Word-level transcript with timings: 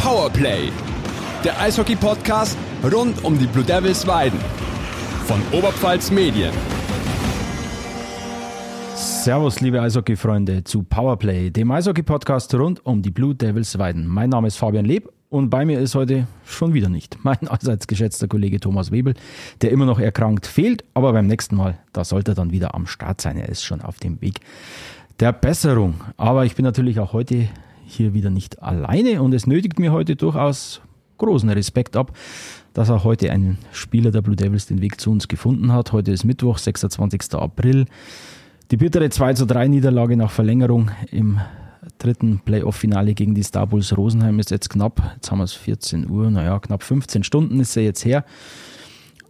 Powerplay, 0.00 0.72
der 1.44 1.60
Eishockey-Podcast 1.60 2.56
rund 2.90 3.22
um 3.22 3.38
die 3.38 3.44
Blue 3.44 3.62
Devils 3.62 4.06
Weiden 4.06 4.40
von 5.26 5.42
Oberpfalz 5.52 6.10
Medien. 6.10 6.54
Servus, 8.94 9.60
liebe 9.60 9.82
Eishockey-Freunde, 9.82 10.64
zu 10.64 10.84
Powerplay, 10.84 11.50
dem 11.50 11.70
Eishockey-Podcast 11.70 12.54
rund 12.54 12.84
um 12.86 13.02
die 13.02 13.10
Blue 13.10 13.34
Devils 13.34 13.78
Weiden. 13.78 14.06
Mein 14.06 14.30
Name 14.30 14.46
ist 14.48 14.56
Fabian 14.56 14.86
Leb 14.86 15.12
und 15.28 15.50
bei 15.50 15.66
mir 15.66 15.78
ist 15.78 15.94
heute 15.94 16.26
schon 16.46 16.72
wieder 16.72 16.88
nicht 16.88 17.18
mein 17.22 17.36
allseits 17.48 17.86
geschätzter 17.86 18.26
Kollege 18.26 18.58
Thomas 18.58 18.90
Webel, 18.90 19.12
der 19.60 19.70
immer 19.70 19.84
noch 19.84 20.00
erkrankt 20.00 20.46
fehlt, 20.46 20.82
aber 20.94 21.12
beim 21.12 21.26
nächsten 21.26 21.56
Mal, 21.56 21.76
da 21.92 22.04
sollte 22.04 22.32
er 22.32 22.36
dann 22.36 22.52
wieder 22.52 22.74
am 22.74 22.86
Start 22.86 23.20
sein. 23.20 23.36
Er 23.36 23.50
ist 23.50 23.64
schon 23.64 23.82
auf 23.82 23.98
dem 23.98 24.22
Weg 24.22 24.40
der 25.20 25.34
Besserung. 25.34 26.00
Aber 26.16 26.46
ich 26.46 26.54
bin 26.54 26.64
natürlich 26.64 26.98
auch 27.00 27.12
heute 27.12 27.48
hier 27.90 28.14
wieder 28.14 28.30
nicht 28.30 28.62
alleine 28.62 29.22
und 29.22 29.34
es 29.34 29.46
nötigt 29.46 29.78
mir 29.78 29.92
heute 29.92 30.16
durchaus 30.16 30.80
großen 31.18 31.50
Respekt 31.50 31.96
ab, 31.96 32.16
dass 32.72 32.90
auch 32.90 33.04
heute 33.04 33.30
ein 33.30 33.58
Spieler 33.72 34.10
der 34.10 34.22
Blue 34.22 34.36
Devils 34.36 34.66
den 34.66 34.80
Weg 34.80 35.00
zu 35.00 35.10
uns 35.10 35.28
gefunden 35.28 35.72
hat. 35.72 35.92
Heute 35.92 36.12
ist 36.12 36.24
Mittwoch, 36.24 36.58
26. 36.58 37.34
April. 37.34 37.86
Die 38.70 38.76
bittere 38.76 39.10
2 39.10 39.34
zu 39.34 39.46
3 39.46 39.68
Niederlage 39.68 40.16
nach 40.16 40.30
Verlängerung 40.30 40.90
im 41.10 41.40
dritten 41.98 42.40
Playoff-Finale 42.44 43.14
gegen 43.14 43.34
die 43.34 43.42
Star 43.42 43.66
Bulls 43.66 43.96
Rosenheim 43.96 44.38
ist 44.38 44.50
jetzt 44.50 44.70
knapp, 44.70 45.02
jetzt 45.16 45.30
haben 45.30 45.38
wir 45.38 45.44
es 45.44 45.52
14 45.52 46.08
Uhr, 46.08 46.30
naja, 46.30 46.58
knapp 46.58 46.82
15 46.82 47.24
Stunden 47.24 47.60
ist 47.60 47.76
er 47.76 47.82
jetzt 47.82 48.04
her. 48.04 48.24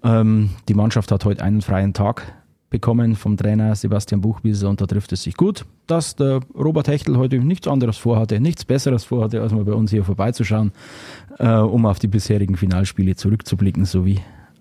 Ähm, 0.03 0.51
die 0.69 0.75
Mannschaft 0.75 1.11
hat 1.13 1.25
heute 1.25 1.43
einen 1.43 1.63
freien 1.63 1.93
Tag 1.93 2.35
bekommen 2.71 3.17
vom 3.17 3.37
Trainer 3.37 3.75
Sebastian 3.75 4.21
Buchwieser 4.21 4.69
und 4.69 4.81
da 4.81 4.87
trifft 4.87 5.13
es 5.13 5.25
sich 5.25 5.37
gut, 5.37 5.67
dass 5.89 6.15
der 6.15 6.41
Robert 6.55 6.87
Hechtel 6.89 7.19
heute 7.19 7.39
nichts 7.39 7.67
anderes 7.67 7.99
vorhatte, 7.99 8.41
nichts 8.41 8.65
Besseres 8.65 9.05
vorhatte, 9.05 9.43
als 9.43 9.53
mal 9.53 9.65
bei 9.65 9.73
uns 9.73 9.91
hier 9.91 10.05
vorbeizuschauen, 10.05 10.73
äh, 11.39 11.49
um 11.57 11.85
auf 11.85 11.99
die 11.99 12.07
bisherigen 12.07 12.57
Finalspiele 12.57 13.17
zurückzublicken, 13.17 13.85
sowie 13.85 14.21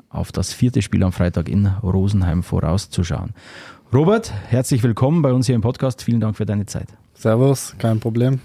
auf 0.10 0.32
das 0.32 0.52
vierte 0.52 0.82
Spiel 0.82 1.04
am 1.04 1.12
Freitag 1.12 1.48
in 1.48 1.68
Rosenheim 1.68 2.42
vorauszuschauen. 2.42 3.32
Robert, 3.94 4.34
herzlich 4.50 4.82
willkommen 4.82 5.22
bei 5.22 5.32
uns 5.32 5.46
hier 5.46 5.56
im 5.56 5.62
Podcast. 5.62 6.02
Vielen 6.02 6.20
Dank 6.20 6.36
für 6.36 6.46
deine 6.46 6.66
Zeit. 6.66 6.88
Servus, 7.14 7.76
kein 7.78 8.00
Problem. 8.00 8.40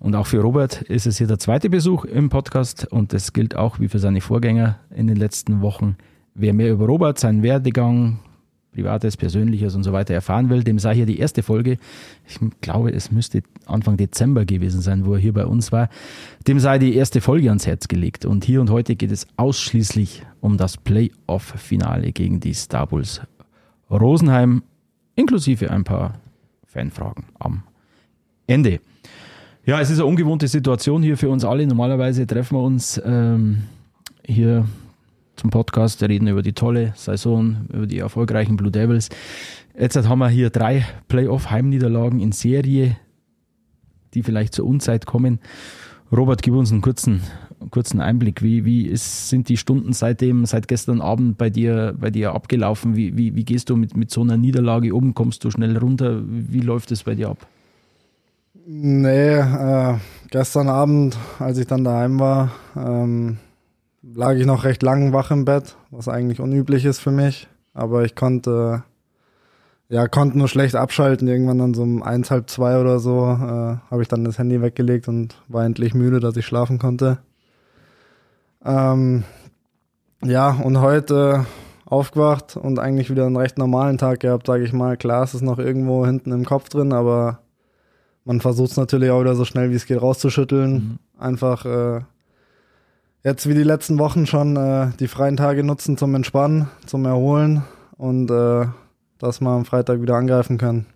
Und 0.00 0.16
auch 0.16 0.26
für 0.26 0.40
Robert 0.40 0.82
ist 0.82 1.06
es 1.06 1.18
hier 1.18 1.26
der 1.26 1.38
zweite 1.38 1.70
Besuch 1.70 2.06
im 2.06 2.28
Podcast 2.28 2.86
und 2.90 3.12
das 3.12 3.32
gilt 3.32 3.54
auch 3.54 3.78
wie 3.78 3.88
für 3.88 3.98
seine 3.98 4.20
Vorgänger 4.20 4.78
in 4.94 5.06
den 5.06 5.16
letzten 5.16 5.60
Wochen. 5.60 5.96
Wer 6.34 6.54
mehr 6.54 6.72
über 6.72 6.86
Robert, 6.86 7.18
seinen 7.18 7.42
Werdegang, 7.42 8.18
Privates, 8.72 9.16
Persönliches 9.16 9.74
und 9.74 9.82
so 9.82 9.92
weiter 9.92 10.14
erfahren 10.14 10.48
will, 10.48 10.62
dem 10.62 10.78
sei 10.78 10.94
hier 10.94 11.06
die 11.06 11.18
erste 11.18 11.42
Folge. 11.42 11.76
Ich 12.28 12.38
glaube, 12.60 12.92
es 12.92 13.10
müsste 13.10 13.42
Anfang 13.66 13.96
Dezember 13.96 14.44
gewesen 14.44 14.80
sein, 14.80 15.04
wo 15.04 15.14
er 15.14 15.18
hier 15.18 15.32
bei 15.32 15.44
uns 15.44 15.72
war. 15.72 15.88
Dem 16.46 16.60
sei 16.60 16.78
die 16.78 16.94
erste 16.94 17.20
Folge 17.20 17.48
ans 17.48 17.66
Herz 17.66 17.88
gelegt. 17.88 18.24
Und 18.24 18.44
hier 18.44 18.60
und 18.60 18.70
heute 18.70 18.94
geht 18.94 19.10
es 19.10 19.26
ausschließlich 19.36 20.22
um 20.40 20.56
das 20.56 20.76
Playoff-Finale 20.76 22.12
gegen 22.12 22.40
die 22.40 22.54
Star 22.54 22.86
Bulls 22.86 23.20
Rosenheim, 23.90 24.62
inklusive 25.16 25.70
ein 25.70 25.84
paar 25.84 26.20
Fanfragen 26.64 27.24
am 27.38 27.64
Ende. 28.46 28.80
Ja, 29.66 29.80
es 29.80 29.90
ist 29.90 29.98
eine 29.98 30.06
ungewohnte 30.06 30.48
Situation 30.48 31.02
hier 31.02 31.16
für 31.16 31.28
uns 31.28 31.44
alle. 31.44 31.66
Normalerweise 31.66 32.26
treffen 32.26 32.56
wir 32.56 32.62
uns 32.62 33.00
ähm, 33.04 33.64
hier 34.24 34.64
zum 35.40 35.50
Podcast, 35.50 36.02
reden 36.02 36.28
über 36.28 36.42
die 36.42 36.52
tolle 36.52 36.92
Saison, 36.96 37.66
über 37.72 37.86
die 37.86 37.98
erfolgreichen 37.98 38.56
Blue 38.56 38.70
Devils. 38.70 39.08
Jetzt 39.78 39.96
haben 39.96 40.18
wir 40.18 40.28
hier 40.28 40.50
drei 40.50 40.84
Playoff-Heimniederlagen 41.08 42.20
in 42.20 42.32
Serie, 42.32 42.96
die 44.12 44.22
vielleicht 44.22 44.52
zur 44.52 44.66
Unzeit 44.66 45.06
kommen. 45.06 45.40
Robert, 46.12 46.42
gib 46.42 46.54
uns 46.54 46.70
einen 46.72 46.82
kurzen, 46.82 47.22
kurzen 47.70 48.00
Einblick. 48.00 48.42
Wie, 48.42 48.66
wie 48.66 48.86
ist, 48.86 49.30
sind 49.30 49.48
die 49.48 49.56
Stunden 49.56 49.94
seitdem, 49.94 50.44
seit 50.44 50.68
gestern 50.68 51.00
Abend 51.00 51.38
bei 51.38 51.48
dir, 51.48 51.94
bei 51.98 52.10
dir 52.10 52.34
abgelaufen? 52.34 52.94
Wie, 52.94 53.16
wie, 53.16 53.34
wie 53.34 53.44
gehst 53.44 53.70
du 53.70 53.76
mit, 53.76 53.96
mit 53.96 54.10
so 54.10 54.20
einer 54.20 54.36
Niederlage 54.36 54.94
um? 54.94 55.14
Kommst 55.14 55.44
du 55.44 55.50
schnell 55.50 55.76
runter? 55.78 56.20
Wie 56.26 56.60
läuft 56.60 56.90
es 56.92 57.04
bei 57.04 57.14
dir 57.14 57.30
ab? 57.30 57.46
Nee, 58.66 59.36
äh, 59.36 59.94
gestern 60.30 60.68
Abend, 60.68 61.16
als 61.38 61.56
ich 61.56 61.66
dann 61.66 61.84
daheim 61.84 62.20
war, 62.20 62.50
ähm, 62.76 63.38
lag 64.02 64.34
ich 64.34 64.46
noch 64.46 64.64
recht 64.64 64.82
lang 64.82 65.12
wach 65.12 65.30
im 65.30 65.44
Bett, 65.44 65.76
was 65.90 66.08
eigentlich 66.08 66.40
unüblich 66.40 66.84
ist 66.84 67.00
für 67.00 67.10
mich. 67.10 67.48
Aber 67.74 68.04
ich 68.04 68.14
konnte, 68.14 68.82
ja, 69.88 70.08
konnte 70.08 70.38
nur 70.38 70.48
schlecht 70.48 70.74
abschalten. 70.74 71.28
Irgendwann 71.28 71.58
dann 71.58 71.74
so 71.74 71.82
um 71.82 72.02
eins, 72.02 72.30
halb 72.30 72.50
zwei 72.50 72.80
oder 72.80 72.98
so 72.98 73.24
äh, 73.24 73.76
habe 73.90 74.02
ich 74.02 74.08
dann 74.08 74.24
das 74.24 74.38
Handy 74.38 74.60
weggelegt 74.62 75.08
und 75.08 75.36
war 75.48 75.64
endlich 75.64 75.94
müde, 75.94 76.20
dass 76.20 76.36
ich 76.36 76.46
schlafen 76.46 76.78
konnte. 76.78 77.18
Ähm, 78.64 79.24
ja, 80.22 80.50
und 80.50 80.80
heute 80.80 81.46
aufgewacht 81.86 82.56
und 82.56 82.78
eigentlich 82.78 83.10
wieder 83.10 83.26
einen 83.26 83.36
recht 83.36 83.58
normalen 83.58 83.98
Tag 83.98 84.20
gehabt, 84.20 84.46
sage 84.46 84.64
ich 84.64 84.72
mal. 84.72 84.96
Klar, 84.96 85.24
es 85.24 85.34
ist 85.34 85.42
noch 85.42 85.58
irgendwo 85.58 86.06
hinten 86.06 86.30
im 86.32 86.44
Kopf 86.44 86.68
drin, 86.68 86.92
aber 86.92 87.40
man 88.24 88.40
versucht 88.40 88.72
es 88.72 88.76
natürlich 88.76 89.10
auch 89.10 89.20
wieder 89.20 89.34
so 89.34 89.44
schnell 89.44 89.70
wie 89.70 89.74
es 89.74 89.86
geht 89.86 90.00
rauszuschütteln. 90.00 90.72
Mhm. 90.72 90.98
Einfach 91.18 91.64
äh, 91.64 92.00
jetzt 93.24 93.48
wie 93.48 93.54
die 93.54 93.62
letzten 93.62 93.98
Wochen 93.98 94.26
schon 94.26 94.56
äh, 94.56 94.88
die 94.98 95.08
freien 95.08 95.36
Tage 95.36 95.64
nutzen 95.64 95.96
zum 95.96 96.14
Entspannen, 96.14 96.68
zum 96.86 97.04
Erholen 97.04 97.62
und 97.96 98.30
äh, 98.30 98.66
dass 99.18 99.40
man 99.40 99.58
am 99.58 99.64
Freitag 99.64 100.02
wieder 100.02 100.16
angreifen 100.16 100.58
kann. 100.58 100.86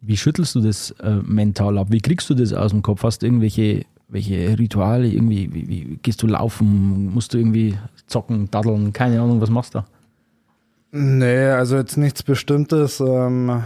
Wie 0.00 0.16
schüttelst 0.16 0.54
du 0.54 0.60
das 0.60 0.90
äh, 1.02 1.16
mental 1.24 1.78
ab? 1.78 1.88
Wie 1.90 2.00
kriegst 2.00 2.28
du 2.28 2.34
das 2.34 2.52
aus 2.52 2.72
dem 2.72 2.82
Kopf? 2.82 3.02
Hast 3.02 3.22
du 3.22 3.26
irgendwelche 3.26 3.84
welche 4.08 4.58
Rituale? 4.58 5.08
Irgendwie, 5.08 5.52
wie, 5.52 5.68
wie, 5.68 5.98
gehst 6.02 6.22
du 6.22 6.26
laufen? 6.26 7.12
Musst 7.12 7.34
du 7.34 7.38
irgendwie 7.38 7.76
zocken, 8.06 8.50
daddeln? 8.50 8.92
Keine 8.92 9.20
Ahnung, 9.20 9.40
was 9.40 9.50
machst 9.50 9.74
du 9.74 9.78
da? 9.78 9.86
Nee, 10.92 11.46
also 11.46 11.76
jetzt 11.76 11.96
nichts 11.96 12.22
Bestimmtes. 12.22 13.00
Ähm, 13.00 13.64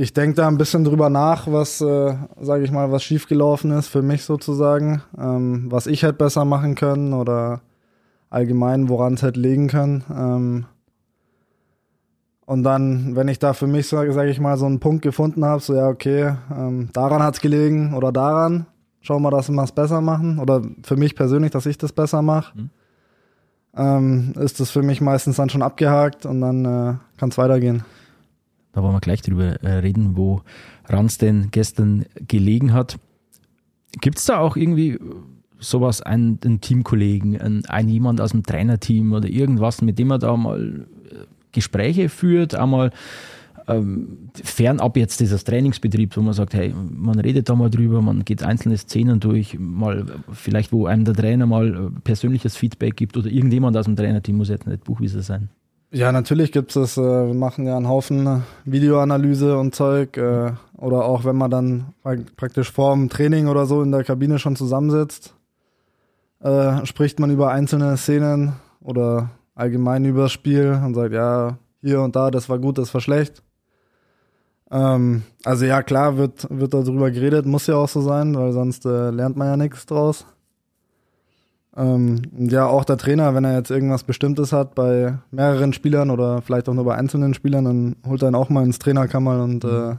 ich 0.00 0.14
denke 0.14 0.36
da 0.36 0.48
ein 0.48 0.56
bisschen 0.56 0.84
drüber 0.84 1.10
nach, 1.10 1.46
was, 1.46 1.82
äh, 1.82 2.14
sage 2.40 2.64
ich 2.64 2.70
mal, 2.70 2.90
was 2.90 3.02
schiefgelaufen 3.02 3.70
ist 3.72 3.88
für 3.88 4.00
mich 4.00 4.24
sozusagen, 4.24 5.02
ähm, 5.18 5.66
was 5.68 5.86
ich 5.86 6.02
hätte 6.02 6.14
besser 6.14 6.46
machen 6.46 6.74
können 6.74 7.12
oder 7.12 7.60
allgemein, 8.30 8.88
woran 8.88 9.14
es 9.14 9.22
hätte 9.22 9.38
liegen 9.38 9.68
können. 9.68 10.04
Ähm, 10.10 10.64
und 12.46 12.62
dann, 12.62 13.14
wenn 13.14 13.28
ich 13.28 13.38
da 13.38 13.52
für 13.52 13.66
mich, 13.66 13.88
sage 13.88 14.14
sag 14.14 14.26
ich 14.26 14.40
mal, 14.40 14.56
so 14.56 14.64
einen 14.64 14.80
Punkt 14.80 15.02
gefunden 15.02 15.44
habe, 15.44 15.60
so 15.60 15.74
ja, 15.74 15.88
okay, 15.88 16.34
ähm, 16.50 16.88
daran 16.94 17.22
hat 17.22 17.34
es 17.34 17.40
gelegen 17.42 17.92
oder 17.92 18.10
daran, 18.10 18.66
schauen 19.02 19.22
wir, 19.22 19.30
dass 19.30 19.50
wir 19.50 19.62
es 19.62 19.72
besser 19.72 20.00
machen. 20.00 20.38
Oder 20.38 20.62
für 20.82 20.96
mich 20.96 21.14
persönlich, 21.14 21.50
dass 21.50 21.66
ich 21.66 21.76
das 21.76 21.92
besser 21.92 22.22
mache. 22.22 22.56
Mhm. 22.56 22.70
Ähm, 23.76 24.32
ist 24.40 24.60
das 24.60 24.70
für 24.70 24.82
mich 24.82 25.02
meistens 25.02 25.36
dann 25.36 25.50
schon 25.50 25.62
abgehakt 25.62 26.24
und 26.24 26.40
dann 26.40 26.64
äh, 26.64 26.94
kann 27.18 27.28
es 27.28 27.38
weitergehen. 27.38 27.84
Da 28.72 28.82
wollen 28.82 28.94
wir 28.94 29.00
gleich 29.00 29.22
drüber 29.22 29.62
äh, 29.62 29.78
reden, 29.78 30.16
wo 30.16 30.42
Ranz 30.88 31.18
denn 31.18 31.48
gestern 31.50 32.04
gelegen 32.28 32.72
hat. 32.72 32.98
Gibt 34.00 34.18
es 34.18 34.26
da 34.26 34.38
auch 34.38 34.56
irgendwie 34.56 34.98
sowas, 35.58 36.00
einen, 36.00 36.38
einen 36.44 36.60
Teamkollegen, 36.60 37.40
einen, 37.40 37.64
einen 37.66 37.88
jemand 37.88 38.20
aus 38.20 38.30
dem 38.30 38.44
Trainerteam 38.44 39.12
oder 39.12 39.28
irgendwas, 39.28 39.82
mit 39.82 39.98
dem 39.98 40.08
man 40.08 40.20
da 40.20 40.36
mal 40.36 40.86
äh, 41.10 41.14
Gespräche 41.52 42.08
führt, 42.08 42.54
einmal 42.54 42.92
ähm, 43.68 44.30
fernab 44.42 44.96
jetzt 44.96 45.20
dieses 45.20 45.44
Trainingsbetriebs, 45.44 46.16
wo 46.16 46.22
man 46.22 46.34
sagt, 46.34 46.54
hey, 46.54 46.74
man 46.74 47.18
redet 47.18 47.48
da 47.48 47.54
mal 47.54 47.70
drüber, 47.70 48.02
man 48.02 48.24
geht 48.24 48.42
einzelne 48.42 48.76
Szenen 48.76 49.20
durch, 49.20 49.58
mal 49.58 50.06
vielleicht, 50.32 50.72
wo 50.72 50.86
einem 50.86 51.04
der 51.04 51.14
Trainer 51.14 51.46
mal 51.46 51.74
äh, 51.74 52.00
persönliches 52.02 52.56
Feedback 52.56 52.96
gibt 52.96 53.16
oder 53.16 53.28
irgendjemand 53.28 53.76
aus 53.76 53.84
dem 53.84 53.96
Trainerteam 53.96 54.36
muss 54.36 54.48
jetzt 54.48 54.66
nicht 54.66 54.84
Buchwieser 54.84 55.22
sein. 55.22 55.50
Ja, 55.92 56.12
natürlich 56.12 56.52
gibt 56.52 56.76
es, 56.76 56.96
äh, 56.96 57.00
wir 57.00 57.34
machen 57.34 57.66
ja 57.66 57.76
einen 57.76 57.88
Haufen 57.88 58.44
Videoanalyse 58.64 59.58
und 59.58 59.74
Zeug. 59.74 60.16
Äh, 60.16 60.52
oder 60.76 61.04
auch 61.04 61.24
wenn 61.24 61.36
man 61.36 61.50
dann 61.50 61.94
praktisch 62.36 62.70
vor 62.70 62.94
dem 62.94 63.08
Training 63.08 63.48
oder 63.48 63.66
so 63.66 63.82
in 63.82 63.90
der 63.90 64.04
Kabine 64.04 64.38
schon 64.38 64.54
zusammensitzt, 64.54 65.34
äh, 66.40 66.86
spricht 66.86 67.18
man 67.18 67.30
über 67.30 67.50
einzelne 67.50 67.96
Szenen 67.96 68.52
oder 68.80 69.30
allgemein 69.56 70.04
über 70.04 70.22
das 70.22 70.32
Spiel 70.32 70.80
und 70.84 70.94
sagt, 70.94 71.12
ja, 71.12 71.58
hier 71.82 72.00
und 72.00 72.14
da, 72.14 72.30
das 72.30 72.48
war 72.48 72.60
gut, 72.60 72.78
das 72.78 72.94
war 72.94 73.00
schlecht. 73.00 73.42
Ähm, 74.70 75.24
also 75.44 75.64
ja, 75.64 75.82
klar 75.82 76.16
wird, 76.16 76.46
wird 76.50 76.72
darüber 76.72 77.10
geredet, 77.10 77.46
muss 77.46 77.66
ja 77.66 77.74
auch 77.74 77.88
so 77.88 78.00
sein, 78.00 78.36
weil 78.36 78.52
sonst 78.52 78.86
äh, 78.86 79.10
lernt 79.10 79.36
man 79.36 79.48
ja 79.48 79.56
nichts 79.56 79.86
draus. 79.86 80.24
Ähm, 81.76 82.22
ja, 82.36 82.66
auch 82.66 82.84
der 82.84 82.96
Trainer, 82.96 83.34
wenn 83.34 83.44
er 83.44 83.56
jetzt 83.56 83.70
irgendwas 83.70 84.02
Bestimmtes 84.02 84.52
hat 84.52 84.74
bei 84.74 85.18
mehreren 85.30 85.72
Spielern 85.72 86.10
oder 86.10 86.42
vielleicht 86.42 86.68
auch 86.68 86.74
nur 86.74 86.84
bei 86.84 86.96
einzelnen 86.96 87.32
Spielern, 87.34 87.64
dann 87.64 87.96
holt 88.06 88.22
er 88.22 88.28
ihn 88.28 88.34
auch 88.34 88.48
mal 88.48 88.64
ins 88.64 88.80
Trainerkammer 88.80 89.42
und 89.44 89.64
äh, 89.64 89.94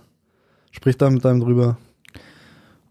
spricht 0.72 1.02
da 1.02 1.10
mit 1.10 1.26
einem 1.26 1.40
drüber. 1.40 1.78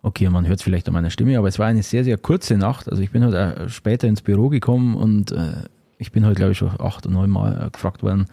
Okay, 0.02 0.30
man 0.30 0.46
hört 0.46 0.60
es 0.60 0.62
vielleicht 0.62 0.88
an 0.88 0.94
meiner 0.94 1.10
Stimme, 1.10 1.36
aber 1.36 1.48
es 1.48 1.58
war 1.58 1.66
eine 1.66 1.82
sehr, 1.82 2.04
sehr 2.04 2.16
kurze 2.16 2.56
Nacht. 2.56 2.90
Also 2.90 3.02
ich 3.02 3.10
bin 3.10 3.24
heute 3.24 3.68
später 3.68 4.08
ins 4.08 4.22
Büro 4.22 4.48
gekommen 4.48 4.96
und 4.96 5.30
äh, 5.32 5.64
ich 5.98 6.10
bin 6.10 6.24
heute, 6.24 6.36
glaube 6.36 6.52
ich, 6.52 6.58
schon 6.58 6.70
acht 6.80 7.04
oder 7.04 7.14
neun 7.14 7.28
Mal 7.28 7.66
äh, 7.66 7.70
gefragt 7.70 8.02
worden, 8.02 8.26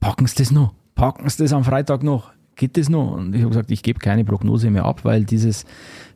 packen 0.00 0.26
Sie 0.26 0.36
das 0.36 0.50
noch? 0.50 0.74
Packen 0.94 1.26
Sie 1.30 1.42
das 1.42 1.54
am 1.54 1.64
Freitag 1.64 2.02
noch? 2.02 2.33
Geht 2.56 2.76
das 2.76 2.88
noch? 2.88 3.12
Und 3.12 3.34
ich 3.34 3.40
habe 3.40 3.50
gesagt, 3.50 3.70
ich 3.70 3.82
gebe 3.82 3.98
keine 3.98 4.24
Prognose 4.24 4.70
mehr 4.70 4.84
ab, 4.84 5.04
weil 5.04 5.24
dieses, 5.24 5.64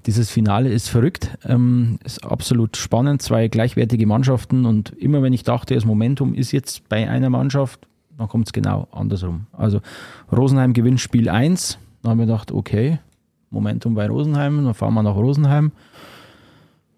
dieses 0.06 0.30
Finale 0.30 0.70
ist 0.70 0.88
verrückt, 0.88 1.36
ähm, 1.44 1.98
ist 2.04 2.24
absolut 2.24 2.76
spannend, 2.76 3.22
zwei 3.22 3.48
gleichwertige 3.48 4.06
Mannschaften. 4.06 4.66
Und 4.66 4.90
immer 4.90 5.22
wenn 5.22 5.32
ich 5.32 5.42
dachte, 5.42 5.74
das 5.74 5.84
Momentum 5.84 6.34
ist 6.34 6.52
jetzt 6.52 6.88
bei 6.88 7.08
einer 7.08 7.30
Mannschaft, 7.30 7.86
dann 8.16 8.28
kommt 8.28 8.48
es 8.48 8.52
genau 8.52 8.88
andersrum. 8.90 9.46
Also 9.52 9.80
Rosenheim 10.30 10.72
gewinnt 10.72 11.00
Spiel 11.00 11.28
1, 11.28 11.78
dann 12.02 12.10
haben 12.10 12.18
wir 12.18 12.26
gedacht, 12.26 12.52
okay, 12.52 12.98
Momentum 13.50 13.94
bei 13.94 14.06
Rosenheim, 14.06 14.64
dann 14.64 14.74
fahren 14.74 14.94
wir 14.94 15.02
nach 15.02 15.14
Rosenheim, 15.14 15.72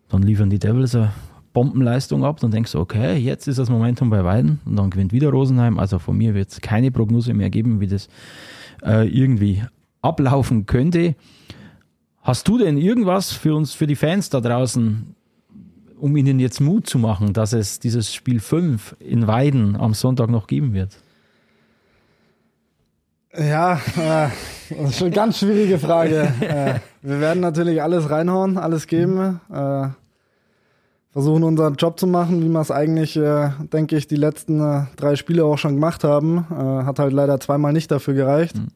dann 0.08 0.22
liefern 0.22 0.50
die 0.50 0.58
Devils 0.58 0.94
eine 0.94 1.12
Bombenleistung 1.60 2.24
ab, 2.24 2.40
dann 2.40 2.50
denkst 2.50 2.72
du, 2.72 2.78
okay, 2.78 3.18
jetzt 3.18 3.46
ist 3.46 3.58
das 3.58 3.68
Momentum 3.68 4.08
bei 4.08 4.24
Weiden 4.24 4.60
und 4.64 4.76
dann 4.76 4.88
gewinnt 4.88 5.12
wieder 5.12 5.28
Rosenheim. 5.28 5.78
Also 5.78 5.98
von 5.98 6.16
mir 6.16 6.32
wird 6.32 6.48
es 6.48 6.62
keine 6.62 6.90
Prognose 6.90 7.34
mehr 7.34 7.50
geben, 7.50 7.80
wie 7.80 7.86
das 7.86 8.08
äh, 8.82 9.06
irgendwie 9.06 9.62
ablaufen 10.00 10.64
könnte. 10.64 11.16
Hast 12.22 12.48
du 12.48 12.56
denn 12.56 12.78
irgendwas 12.78 13.32
für 13.32 13.54
uns, 13.54 13.74
für 13.74 13.86
die 13.86 13.94
Fans 13.94 14.30
da 14.30 14.40
draußen, 14.40 15.14
um 15.98 16.16
ihnen 16.16 16.40
jetzt 16.40 16.62
Mut 16.62 16.86
zu 16.86 16.98
machen, 16.98 17.34
dass 17.34 17.52
es 17.52 17.78
dieses 17.78 18.14
Spiel 18.14 18.40
5 18.40 18.96
in 18.98 19.26
Weiden 19.26 19.76
am 19.76 19.92
Sonntag 19.92 20.30
noch 20.30 20.46
geben 20.46 20.72
wird? 20.72 20.96
Ja, 23.36 23.74
äh, 23.98 24.30
das 24.70 24.92
ist 24.92 25.02
eine 25.02 25.10
ganz 25.10 25.40
schwierige 25.40 25.78
Frage. 25.78 26.22
äh, 26.40 26.80
wir 27.02 27.20
werden 27.20 27.40
natürlich 27.40 27.82
alles 27.82 28.08
reinhauen, 28.08 28.56
alles 28.56 28.86
geben. 28.86 29.42
Äh, 29.52 29.88
versuchen 31.12 31.42
unseren 31.42 31.74
Job 31.74 31.98
zu 31.98 32.06
machen, 32.06 32.42
wie 32.42 32.48
wir 32.48 32.60
es 32.60 32.70
eigentlich, 32.70 33.16
äh, 33.16 33.50
denke 33.72 33.96
ich, 33.96 34.06
die 34.06 34.16
letzten 34.16 34.60
äh, 34.60 34.86
drei 34.96 35.16
Spiele 35.16 35.44
auch 35.44 35.58
schon 35.58 35.74
gemacht 35.74 36.04
haben. 36.04 36.46
Äh, 36.50 36.84
hat 36.84 36.98
halt 36.98 37.12
leider 37.12 37.40
zweimal 37.40 37.72
nicht 37.72 37.90
dafür 37.90 38.14
gereicht. 38.14 38.56
Mhm. 38.56 38.68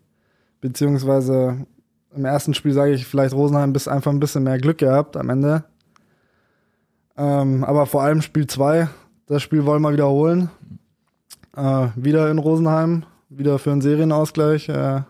Beziehungsweise 0.60 1.66
im 2.14 2.24
ersten 2.24 2.54
Spiel 2.54 2.72
sage 2.72 2.92
ich 2.92 3.06
vielleicht 3.06 3.34
Rosenheim 3.34 3.72
bis 3.72 3.88
einfach 3.88 4.10
ein 4.10 4.20
bisschen 4.20 4.44
mehr 4.44 4.58
Glück 4.58 4.78
gehabt 4.78 5.16
am 5.16 5.30
Ende. 5.30 5.64
Ähm, 7.16 7.64
aber 7.64 7.86
vor 7.86 8.02
allem 8.02 8.22
Spiel 8.22 8.46
2, 8.46 8.88
das 9.26 9.42
Spiel 9.42 9.64
wollen 9.64 9.82
wir 9.82 9.92
wiederholen. 9.92 10.50
Äh, 11.56 11.88
wieder 11.94 12.30
in 12.30 12.38
Rosenheim, 12.38 13.04
wieder 13.28 13.58
für 13.58 13.70
einen 13.70 13.82
Serienausgleich. 13.82 14.68
Äh, 14.68 15.02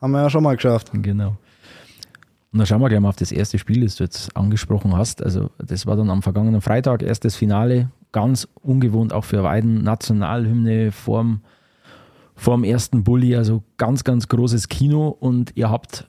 haben 0.00 0.12
wir 0.12 0.22
ja 0.22 0.30
schon 0.30 0.42
mal 0.42 0.56
geschafft. 0.56 0.90
Genau. 0.94 1.36
Und 2.52 2.58
dann 2.58 2.66
schauen 2.66 2.80
wir 2.80 2.88
gleich 2.88 3.00
mal 3.00 3.08
auf 3.08 3.16
das 3.16 3.30
erste 3.30 3.58
Spiel, 3.58 3.84
das 3.84 3.96
du 3.96 4.04
jetzt 4.04 4.36
angesprochen 4.36 4.96
hast. 4.96 5.22
Also, 5.22 5.50
das 5.58 5.86
war 5.86 5.96
dann 5.96 6.10
am 6.10 6.22
vergangenen 6.22 6.60
Freitag, 6.60 7.02
erstes 7.02 7.36
Finale. 7.36 7.90
Ganz 8.12 8.48
ungewohnt 8.62 9.12
auch 9.12 9.24
für 9.24 9.44
Weiden. 9.44 9.84
Nationalhymne 9.84 10.90
vorm, 10.90 11.42
vorm 12.34 12.64
ersten 12.64 13.04
Bulli. 13.04 13.36
Also, 13.36 13.62
ganz, 13.76 14.02
ganz 14.02 14.26
großes 14.26 14.68
Kino. 14.68 15.08
Und 15.08 15.52
ihr 15.54 15.70
habt 15.70 16.08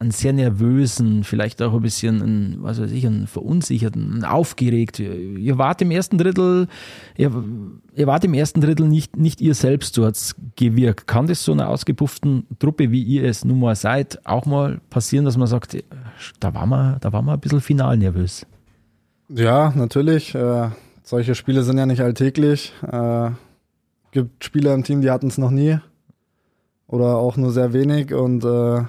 einen 0.00 0.12
sehr 0.12 0.32
nervösen, 0.32 1.24
vielleicht 1.24 1.60
auch 1.60 1.74
ein 1.74 1.82
bisschen, 1.82 2.22
einen, 2.22 2.62
was 2.62 2.80
weiß 2.80 2.90
ich, 2.90 3.06
einen 3.06 3.26
verunsicherten, 3.26 4.12
einen 4.12 4.24
aufgeregt. 4.24 4.98
Ihr 4.98 5.58
wart 5.58 5.82
im 5.82 5.90
ersten 5.90 6.16
Drittel, 6.16 6.68
ihr, 7.18 7.44
ihr 7.94 8.06
wart 8.06 8.24
im 8.24 8.32
ersten 8.32 8.62
Drittel 8.62 8.88
nicht, 8.88 9.18
nicht 9.18 9.42
ihr 9.42 9.54
selbst, 9.54 9.94
so 9.94 10.06
hat 10.06 10.14
es 10.14 10.34
gewirkt. 10.56 11.06
Kann 11.06 11.26
das 11.26 11.44
so 11.44 11.52
einer 11.52 11.68
ausgepufften 11.68 12.46
Truppe, 12.58 12.90
wie 12.90 13.02
ihr 13.02 13.24
es 13.24 13.44
nun 13.44 13.60
mal 13.60 13.76
seid, 13.76 14.26
auch 14.26 14.46
mal 14.46 14.80
passieren, 14.88 15.26
dass 15.26 15.36
man 15.36 15.48
sagt, 15.48 15.76
da 16.40 16.54
war 16.54 16.64
man, 16.64 16.98
da 17.00 17.12
war 17.12 17.20
man 17.20 17.34
ein 17.34 17.40
bisschen 17.40 17.60
final 17.60 17.98
nervös? 17.98 18.46
Ja, 19.28 19.70
natürlich. 19.76 20.34
Äh, 20.34 20.70
solche 21.02 21.34
Spiele 21.34 21.62
sind 21.62 21.76
ja 21.76 21.84
nicht 21.84 22.00
alltäglich. 22.00 22.72
Äh, 22.90 23.32
gibt 24.12 24.44
Spieler 24.44 24.72
im 24.72 24.82
Team, 24.82 25.02
die 25.02 25.10
hatten 25.10 25.26
es 25.26 25.36
noch 25.36 25.50
nie. 25.50 25.78
Oder 26.86 27.18
auch 27.18 27.36
nur 27.36 27.52
sehr 27.52 27.74
wenig 27.74 28.14
und 28.14 28.44
äh, 28.44 28.84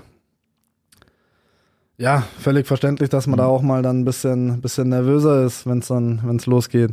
ja, 2.02 2.24
völlig 2.40 2.66
verständlich, 2.66 3.10
dass 3.10 3.28
man 3.28 3.38
mhm. 3.38 3.42
da 3.42 3.46
auch 3.46 3.62
mal 3.62 3.84
dann 3.84 4.00
ein 4.00 4.06
bisschen, 4.06 4.60
bisschen 4.60 4.90
nervöser 4.90 5.46
ist, 5.46 5.68
wenn 5.68 5.80
es 5.80 5.88
dann, 5.88 6.20
wenn 6.26 6.38
es 6.38 6.48
losgeht. 6.48 6.92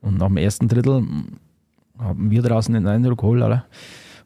Und, 0.00 0.18
nach 0.18 0.28
dem 0.28 0.36
ersten 0.36 0.68
Drittel 0.68 1.04
haben 1.98 2.30
wir 2.30 2.42
draußen 2.42 2.72
den 2.72 2.86
Eindruck, 2.86 3.22
hol, 3.22 3.42
oder? 3.42 3.64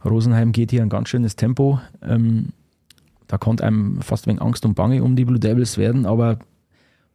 Rosenheim 0.05 0.53
geht 0.53 0.71
hier 0.71 0.83
ein 0.83 0.91
ganz 0.91 1.09
schönes 1.09 1.35
Tempo. 1.35 1.81
Ähm, 2.03 2.49
da 3.27 3.39
konnte 3.39 3.65
einem 3.65 4.03
fast 4.03 4.27
wegen 4.27 4.41
Angst 4.41 4.67
und 4.67 4.75
Bange 4.75 5.03
um 5.03 5.17
die 5.17 5.25
Blue 5.25 5.41
Devils 5.41 5.79
werden, 5.79 6.05
aber 6.05 6.39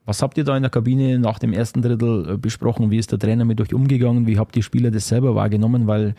was 0.06 0.22
habt 0.22 0.38
ihr 0.38 0.46
da 0.46 0.56
in 0.56 0.64
der 0.64 0.72
Kabine 0.72 1.20
nach 1.20 1.38
dem 1.38 1.54
ersten 1.54 1.82
Drittel 1.84 2.32
äh, 2.32 2.38
besprochen? 2.38 2.90
Wie 2.90 2.98
ist 2.98 3.12
der 3.12 3.20
Trainer 3.20 3.46
mit 3.46 3.62
euch 3.62 3.74
umgegangen? 3.74 4.26
Wie 4.26 4.40
habt 4.40 4.56
die 4.56 4.64
Spieler 4.64 4.90
das 4.90 5.08
selber 5.08 5.36
wahrgenommen? 5.36 5.86
Weil 5.86 6.16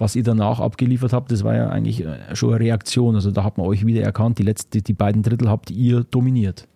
was 0.00 0.16
ihr 0.16 0.22
danach 0.22 0.60
abgeliefert 0.60 1.12
habt, 1.12 1.30
das 1.30 1.44
war 1.44 1.54
ja 1.54 1.68
eigentlich 1.68 2.04
äh, 2.04 2.34
schon 2.34 2.50
eine 2.50 2.60
Reaktion. 2.60 3.14
Also 3.14 3.30
da 3.30 3.44
hat 3.44 3.58
man 3.58 3.66
euch 3.66 3.84
wieder 3.84 4.02
erkannt, 4.02 4.38
die, 4.38 4.42
letzte, 4.42 4.82
die 4.82 4.92
beiden 4.94 5.22
Drittel 5.22 5.48
habt 5.48 5.70
ihr 5.70 6.04
dominiert. 6.04 6.66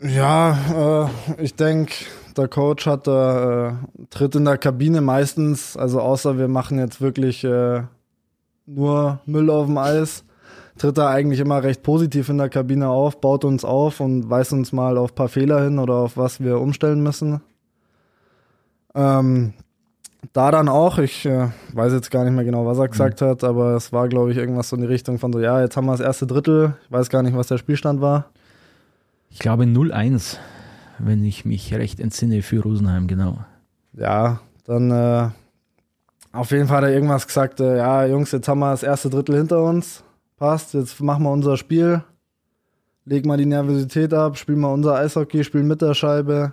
Ja, 0.00 1.06
äh, 1.38 1.42
ich 1.42 1.54
denke, 1.54 1.94
der 2.36 2.48
Coach 2.48 2.86
hat 2.86 3.06
äh, 3.06 3.72
tritt 4.10 4.34
in 4.34 4.44
der 4.44 4.58
Kabine 4.58 5.00
meistens, 5.00 5.76
also 5.76 6.00
außer 6.00 6.36
wir 6.36 6.48
machen 6.48 6.78
jetzt 6.78 7.00
wirklich 7.00 7.44
äh, 7.44 7.82
nur 8.66 9.20
Müll 9.24 9.50
auf 9.50 9.66
dem 9.66 9.78
Eis, 9.78 10.24
tritt 10.76 10.98
er 10.98 11.08
eigentlich 11.08 11.38
immer 11.38 11.62
recht 11.62 11.84
positiv 11.84 12.28
in 12.28 12.38
der 12.38 12.48
Kabine 12.48 12.88
auf, 12.88 13.20
baut 13.20 13.44
uns 13.44 13.64
auf 13.64 14.00
und 14.00 14.28
weist 14.28 14.52
uns 14.52 14.72
mal 14.72 14.98
auf 14.98 15.12
ein 15.12 15.14
paar 15.14 15.28
Fehler 15.28 15.62
hin 15.62 15.78
oder 15.78 15.94
auf 15.94 16.16
was 16.16 16.40
wir 16.40 16.60
umstellen 16.60 17.02
müssen. 17.02 17.40
Ähm, 18.96 19.54
da 20.32 20.50
dann 20.50 20.68
auch, 20.68 20.98
ich 20.98 21.26
äh, 21.26 21.48
weiß 21.72 21.92
jetzt 21.92 22.10
gar 22.10 22.24
nicht 22.24 22.34
mehr 22.34 22.44
genau, 22.44 22.66
was 22.66 22.78
er 22.78 22.88
gesagt 22.88 23.20
mhm. 23.20 23.26
hat, 23.26 23.44
aber 23.44 23.74
es 23.74 23.92
war, 23.92 24.08
glaube 24.08 24.32
ich, 24.32 24.36
irgendwas 24.36 24.68
so 24.68 24.76
in 24.76 24.82
die 24.82 24.88
Richtung 24.88 25.18
von 25.18 25.32
so, 25.32 25.40
ja, 25.40 25.60
jetzt 25.60 25.76
haben 25.76 25.86
wir 25.86 25.92
das 25.92 26.00
erste 26.00 26.26
Drittel, 26.26 26.74
ich 26.84 26.92
weiß 26.92 27.10
gar 27.10 27.22
nicht, 27.22 27.36
was 27.36 27.48
der 27.48 27.58
Spielstand 27.58 28.00
war. 28.00 28.26
Ich 29.30 29.38
glaube 29.38 29.64
0-1, 29.64 30.36
wenn 30.98 31.24
ich 31.24 31.44
mich 31.44 31.74
recht 31.74 32.00
entsinne 32.00 32.42
für 32.42 32.62
Rosenheim, 32.62 33.06
genau. 33.06 33.38
Ja, 33.92 34.40
dann 34.64 34.90
äh, 34.90 35.28
auf 36.32 36.50
jeden 36.50 36.68
Fall 36.68 36.78
hat 36.78 36.84
er 36.84 36.94
irgendwas 36.94 37.26
gesagt, 37.26 37.60
äh, 37.60 37.78
ja, 37.78 38.06
Jungs, 38.06 38.32
jetzt 38.32 38.48
haben 38.48 38.60
wir 38.60 38.70
das 38.70 38.82
erste 38.82 39.10
Drittel 39.10 39.36
hinter 39.36 39.62
uns, 39.62 40.04
passt, 40.36 40.74
jetzt 40.74 41.00
machen 41.00 41.24
wir 41.24 41.30
unser 41.30 41.56
Spiel, 41.56 42.02
legen 43.04 43.28
mal 43.28 43.36
die 43.36 43.46
Nervosität 43.46 44.14
ab, 44.14 44.38
spielen 44.38 44.60
mal 44.60 44.72
unser 44.72 44.96
Eishockey, 44.96 45.44
spielen 45.44 45.68
mit 45.68 45.82
der 45.82 45.94
Scheibe 45.94 46.52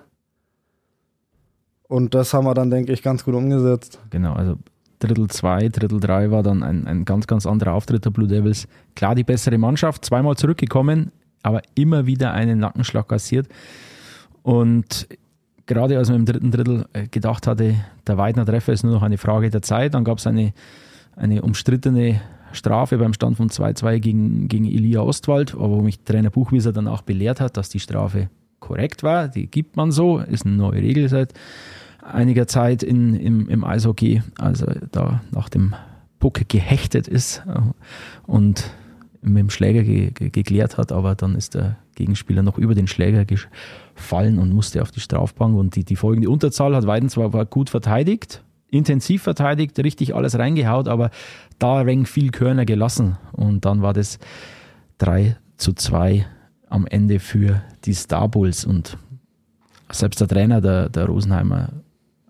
und 1.91 2.15
das 2.15 2.33
haben 2.33 2.45
wir 2.45 2.53
dann, 2.53 2.69
denke 2.69 2.93
ich, 2.93 3.03
ganz 3.03 3.25
gut 3.25 3.35
umgesetzt. 3.35 3.99
Genau, 4.11 4.31
also 4.31 4.55
Drittel 4.99 5.27
2, 5.27 5.67
Drittel 5.67 5.99
3 5.99 6.31
war 6.31 6.41
dann 6.41 6.63
ein, 6.63 6.87
ein 6.87 7.03
ganz, 7.03 7.27
ganz 7.27 7.45
anderer 7.45 7.73
Auftritt 7.73 8.05
der 8.05 8.11
Blue 8.11 8.29
Devils. 8.29 8.65
Klar, 8.95 9.13
die 9.13 9.25
bessere 9.25 9.57
Mannschaft, 9.57 10.05
zweimal 10.05 10.37
zurückgekommen, 10.37 11.11
aber 11.43 11.61
immer 11.75 12.05
wieder 12.05 12.31
einen 12.31 12.59
Nackenschlag 12.59 13.09
kassiert. 13.09 13.49
Und 14.41 15.09
gerade 15.65 15.97
als 15.97 16.07
man 16.07 16.19
im 16.19 16.25
dritten 16.25 16.51
Drittel 16.51 16.85
äh, 16.93 17.09
gedacht 17.09 17.45
hatte, 17.45 17.75
der 18.07 18.17
Weidner 18.17 18.45
Treffer 18.45 18.71
ist 18.71 18.85
nur 18.85 18.93
noch 18.93 19.03
eine 19.03 19.17
Frage 19.17 19.49
der 19.49 19.61
Zeit, 19.61 19.93
dann 19.93 20.05
gab 20.05 20.19
es 20.19 20.27
eine, 20.27 20.53
eine 21.17 21.41
umstrittene 21.41 22.21
Strafe 22.53 22.99
beim 22.99 23.13
Stand 23.13 23.35
von 23.35 23.49
2-2 23.49 23.99
gegen, 23.99 24.47
gegen 24.47 24.63
Elia 24.63 25.01
Ostwald, 25.01 25.55
aber 25.55 25.71
wo 25.71 25.81
mich 25.81 25.99
Trainer 26.05 26.29
Buchwieser 26.29 26.71
dann 26.71 26.87
auch 26.87 27.01
belehrt 27.01 27.41
hat, 27.41 27.57
dass 27.57 27.67
die 27.67 27.81
Strafe 27.81 28.29
korrekt 28.61 29.03
war, 29.03 29.27
die 29.27 29.47
gibt 29.47 29.75
man 29.75 29.91
so, 29.91 30.19
ist 30.19 30.45
eine 30.45 30.55
neue 30.55 30.81
Regel 30.81 31.09
seit 31.09 31.33
einiger 32.03 32.47
Zeit 32.47 32.83
in, 32.83 33.13
im, 33.15 33.49
im 33.49 33.63
Eishockey, 33.63 34.21
also 34.37 34.67
da 34.91 35.21
nach 35.31 35.49
dem 35.49 35.75
Puck 36.19 36.47
gehechtet 36.47 37.07
ist 37.07 37.43
äh, 37.47 37.59
und 38.25 38.71
mit 39.21 39.37
dem 39.37 39.49
Schläger 39.49 39.83
ge, 39.83 40.11
ge, 40.11 40.29
geklärt 40.29 40.77
hat, 40.77 40.91
aber 40.91 41.15
dann 41.15 41.35
ist 41.35 41.53
der 41.53 41.77
Gegenspieler 41.95 42.41
noch 42.41 42.57
über 42.57 42.73
den 42.73 42.87
Schläger 42.87 43.25
gefallen 43.25 44.39
und 44.39 44.51
musste 44.51 44.81
auf 44.81 44.91
die 44.91 44.99
Strafbank 44.99 45.55
und 45.55 45.75
die, 45.75 45.83
die 45.83 45.95
folgende 45.95 46.29
Unterzahl 46.29 46.75
hat 46.75 46.87
Weiden 46.87 47.09
zwar 47.09 47.45
gut 47.45 47.69
verteidigt, 47.69 48.43
intensiv 48.69 49.21
verteidigt, 49.21 49.77
richtig 49.79 50.15
alles 50.15 50.39
reingehaut, 50.39 50.87
aber 50.87 51.11
da 51.59 51.81
rein 51.81 52.05
viel 52.05 52.31
Körner 52.31 52.65
gelassen 52.65 53.17
und 53.33 53.65
dann 53.65 53.81
war 53.81 53.93
das 53.93 54.17
3 54.97 55.37
zu 55.57 55.73
2 55.73 56.25
am 56.69 56.87
Ende 56.87 57.19
für 57.19 57.61
die 57.85 57.93
Star 57.93 58.27
Bulls 58.27 58.65
und 58.65 58.97
selbst 59.91 60.21
der 60.21 60.27
Trainer 60.27 60.61
der, 60.61 60.89
der 60.89 61.05
Rosenheimer 61.05 61.69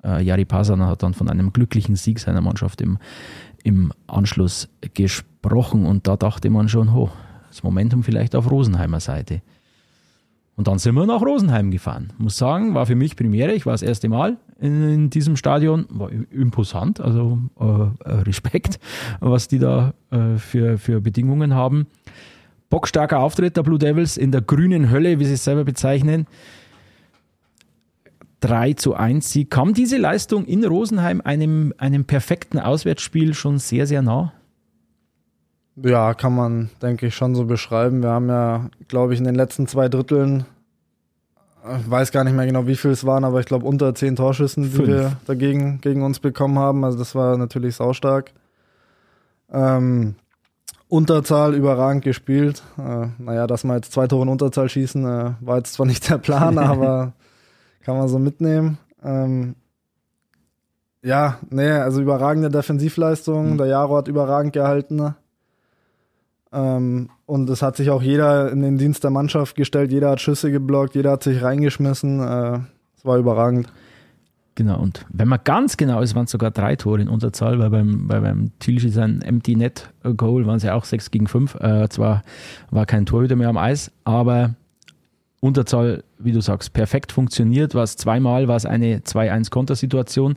äh, 0.03 0.23
Jari 0.23 0.45
Pasana 0.45 0.87
hat 0.87 1.03
dann 1.03 1.13
von 1.13 1.29
einem 1.29 1.53
glücklichen 1.53 1.95
Sieg 1.95 2.19
seiner 2.19 2.41
Mannschaft 2.41 2.81
im, 2.81 2.97
im 3.63 3.93
Anschluss 4.07 4.69
gesprochen 4.93 5.85
und 5.85 6.07
da 6.07 6.17
dachte 6.17 6.49
man 6.49 6.69
schon, 6.69 6.93
ho, 6.93 7.09
das 7.49 7.63
Momentum 7.63 8.03
vielleicht 8.03 8.35
auf 8.35 8.49
Rosenheimer 8.49 8.99
Seite. 8.99 9.41
Und 10.55 10.67
dann 10.67 10.79
sind 10.79 10.95
wir 10.95 11.05
nach 11.05 11.21
Rosenheim 11.21 11.71
gefahren. 11.71 12.13
Muss 12.17 12.37
sagen, 12.37 12.75
war 12.75 12.85
für 12.85 12.95
mich 12.95 13.15
Premiere. 13.15 13.53
Ich 13.53 13.65
war 13.65 13.73
das 13.73 13.81
erste 13.81 14.09
Mal 14.09 14.37
in, 14.59 14.89
in 14.89 15.09
diesem 15.09 15.35
Stadion. 15.35 15.85
War 15.89 16.11
imposant, 16.11 16.99
also 16.99 17.39
äh, 17.59 17.65
äh, 17.65 18.13
Respekt, 18.21 18.79
was 19.21 19.47
die 19.47 19.59
da 19.59 19.93
äh, 20.11 20.37
für, 20.37 20.77
für 20.77 21.01
Bedingungen 21.01 21.55
haben. 21.55 21.87
Bockstarker 22.69 23.19
Auftritt 23.19 23.57
der 23.57 23.63
Blue 23.63 23.79
Devils 23.79 24.17
in 24.17 24.31
der 24.31 24.41
grünen 24.41 24.91
Hölle, 24.91 25.19
wie 25.19 25.25
sie 25.25 25.33
es 25.33 25.43
selber 25.43 25.63
bezeichnen. 25.63 26.27
3 28.41 28.73
zu 28.73 28.95
1 28.95 29.31
Sieg. 29.31 29.49
Kam 29.49 29.73
diese 29.73 29.97
Leistung 29.97 30.45
in 30.45 30.65
Rosenheim 30.65 31.21
einem, 31.23 31.73
einem 31.77 32.05
perfekten 32.05 32.59
Auswärtsspiel 32.59 33.33
schon 33.33 33.59
sehr, 33.59 33.87
sehr 33.87 34.01
nah? 34.01 34.33
Ja, 35.75 36.13
kann 36.13 36.35
man, 36.35 36.69
denke 36.81 37.07
ich, 37.07 37.15
schon 37.15 37.33
so 37.33 37.45
beschreiben. 37.45 38.03
Wir 38.03 38.09
haben 38.09 38.27
ja, 38.27 38.69
glaube 38.87 39.13
ich, 39.13 39.19
in 39.19 39.25
den 39.25 39.35
letzten 39.35 39.67
zwei 39.67 39.87
Dritteln, 39.87 40.45
ich 41.79 41.89
weiß 41.89 42.11
gar 42.11 42.23
nicht 42.23 42.35
mehr 42.35 42.45
genau, 42.47 42.65
wie 42.65 42.75
viel 42.75 42.91
es 42.91 43.05
waren, 43.05 43.23
aber 43.23 43.39
ich 43.39 43.45
glaube 43.45 43.67
unter 43.67 43.93
zehn 43.93 44.15
Torschüssen, 44.15 44.63
die 44.63 44.69
Fünf. 44.69 44.87
wir 44.87 45.17
dagegen 45.27 45.79
gegen 45.79 46.01
uns 46.01 46.19
bekommen 46.19 46.57
haben. 46.57 46.83
Also 46.83 46.97
das 46.97 47.13
war 47.13 47.37
natürlich 47.37 47.75
saustark. 47.75 48.31
Ähm, 49.51 50.15
Unterzahl 50.87 51.53
überragend 51.53 52.03
gespielt. 52.03 52.63
Äh, 52.77 53.07
naja, 53.19 53.47
dass 53.47 53.63
wir 53.63 53.75
jetzt 53.75 53.93
zwei 53.93 54.07
Tore 54.07 54.23
in 54.23 54.29
Unterzahl 54.29 54.67
schießen, 54.67 55.05
äh, 55.05 55.33
war 55.39 55.57
jetzt 55.57 55.73
zwar 55.73 55.85
nicht 55.85 56.09
der 56.09 56.17
Plan, 56.17 56.57
aber 56.57 57.13
kann 57.83 57.97
man 57.97 58.07
so 58.07 58.19
mitnehmen. 58.19 58.77
Ähm, 59.03 59.55
ja, 61.03 61.39
nee, 61.49 61.71
also 61.71 62.01
überragende 62.01 62.49
Defensivleistung. 62.49 63.53
Mhm. 63.53 63.57
Der 63.57 63.67
Jaro 63.67 63.97
hat 63.97 64.07
überragend 64.07 64.53
gehalten. 64.53 65.15
Ähm, 66.53 67.09
und 67.25 67.49
es 67.49 67.61
hat 67.61 67.77
sich 67.77 67.89
auch 67.89 68.01
jeder 68.01 68.51
in 68.51 68.61
den 68.61 68.77
Dienst 68.77 69.03
der 69.03 69.11
Mannschaft 69.11 69.55
gestellt. 69.55 69.91
Jeder 69.91 70.11
hat 70.11 70.21
Schüsse 70.21 70.51
geblockt, 70.51 70.95
jeder 70.95 71.11
hat 71.11 71.23
sich 71.23 71.41
reingeschmissen. 71.41 72.19
Äh, 72.19 72.59
es 72.97 73.05
war 73.05 73.17
überragend. 73.17 73.67
Genau, 74.55 74.79
und 74.79 75.05
wenn 75.09 75.29
man 75.29 75.39
ganz 75.43 75.77
genau 75.77 76.01
ist, 76.01 76.13
waren 76.13 76.25
es 76.25 76.31
sogar 76.31 76.51
drei 76.51 76.75
Tore 76.75 77.01
in 77.01 77.07
Unterzahl, 77.07 77.57
weil 77.57 77.69
beim, 77.69 78.09
weil 78.09 78.21
beim 78.21 78.51
Tilschi 78.59 78.89
sein 78.89 79.21
Empty 79.21 79.55
Net 79.55 79.89
Goal 80.17 80.45
waren 80.45 80.57
es 80.57 80.63
ja 80.63 80.75
auch 80.75 80.83
6 80.83 81.09
gegen 81.09 81.27
5. 81.27 81.55
Äh, 81.55 81.87
zwar 81.89 82.21
war 82.69 82.85
kein 82.85 83.05
Torhüter 83.05 83.37
mehr 83.37 83.47
am 83.47 83.57
Eis, 83.57 83.91
aber 84.03 84.55
Unterzahl, 85.41 86.03
wie 86.19 86.31
du 86.31 86.39
sagst, 86.39 86.71
perfekt 86.71 87.11
funktioniert. 87.11 87.75
War 87.75 87.83
es 87.83 87.97
zweimal, 87.97 88.47
war 88.47 88.55
es 88.55 88.65
eine 88.65 88.99
2-1-Kontersituation. 88.99 90.35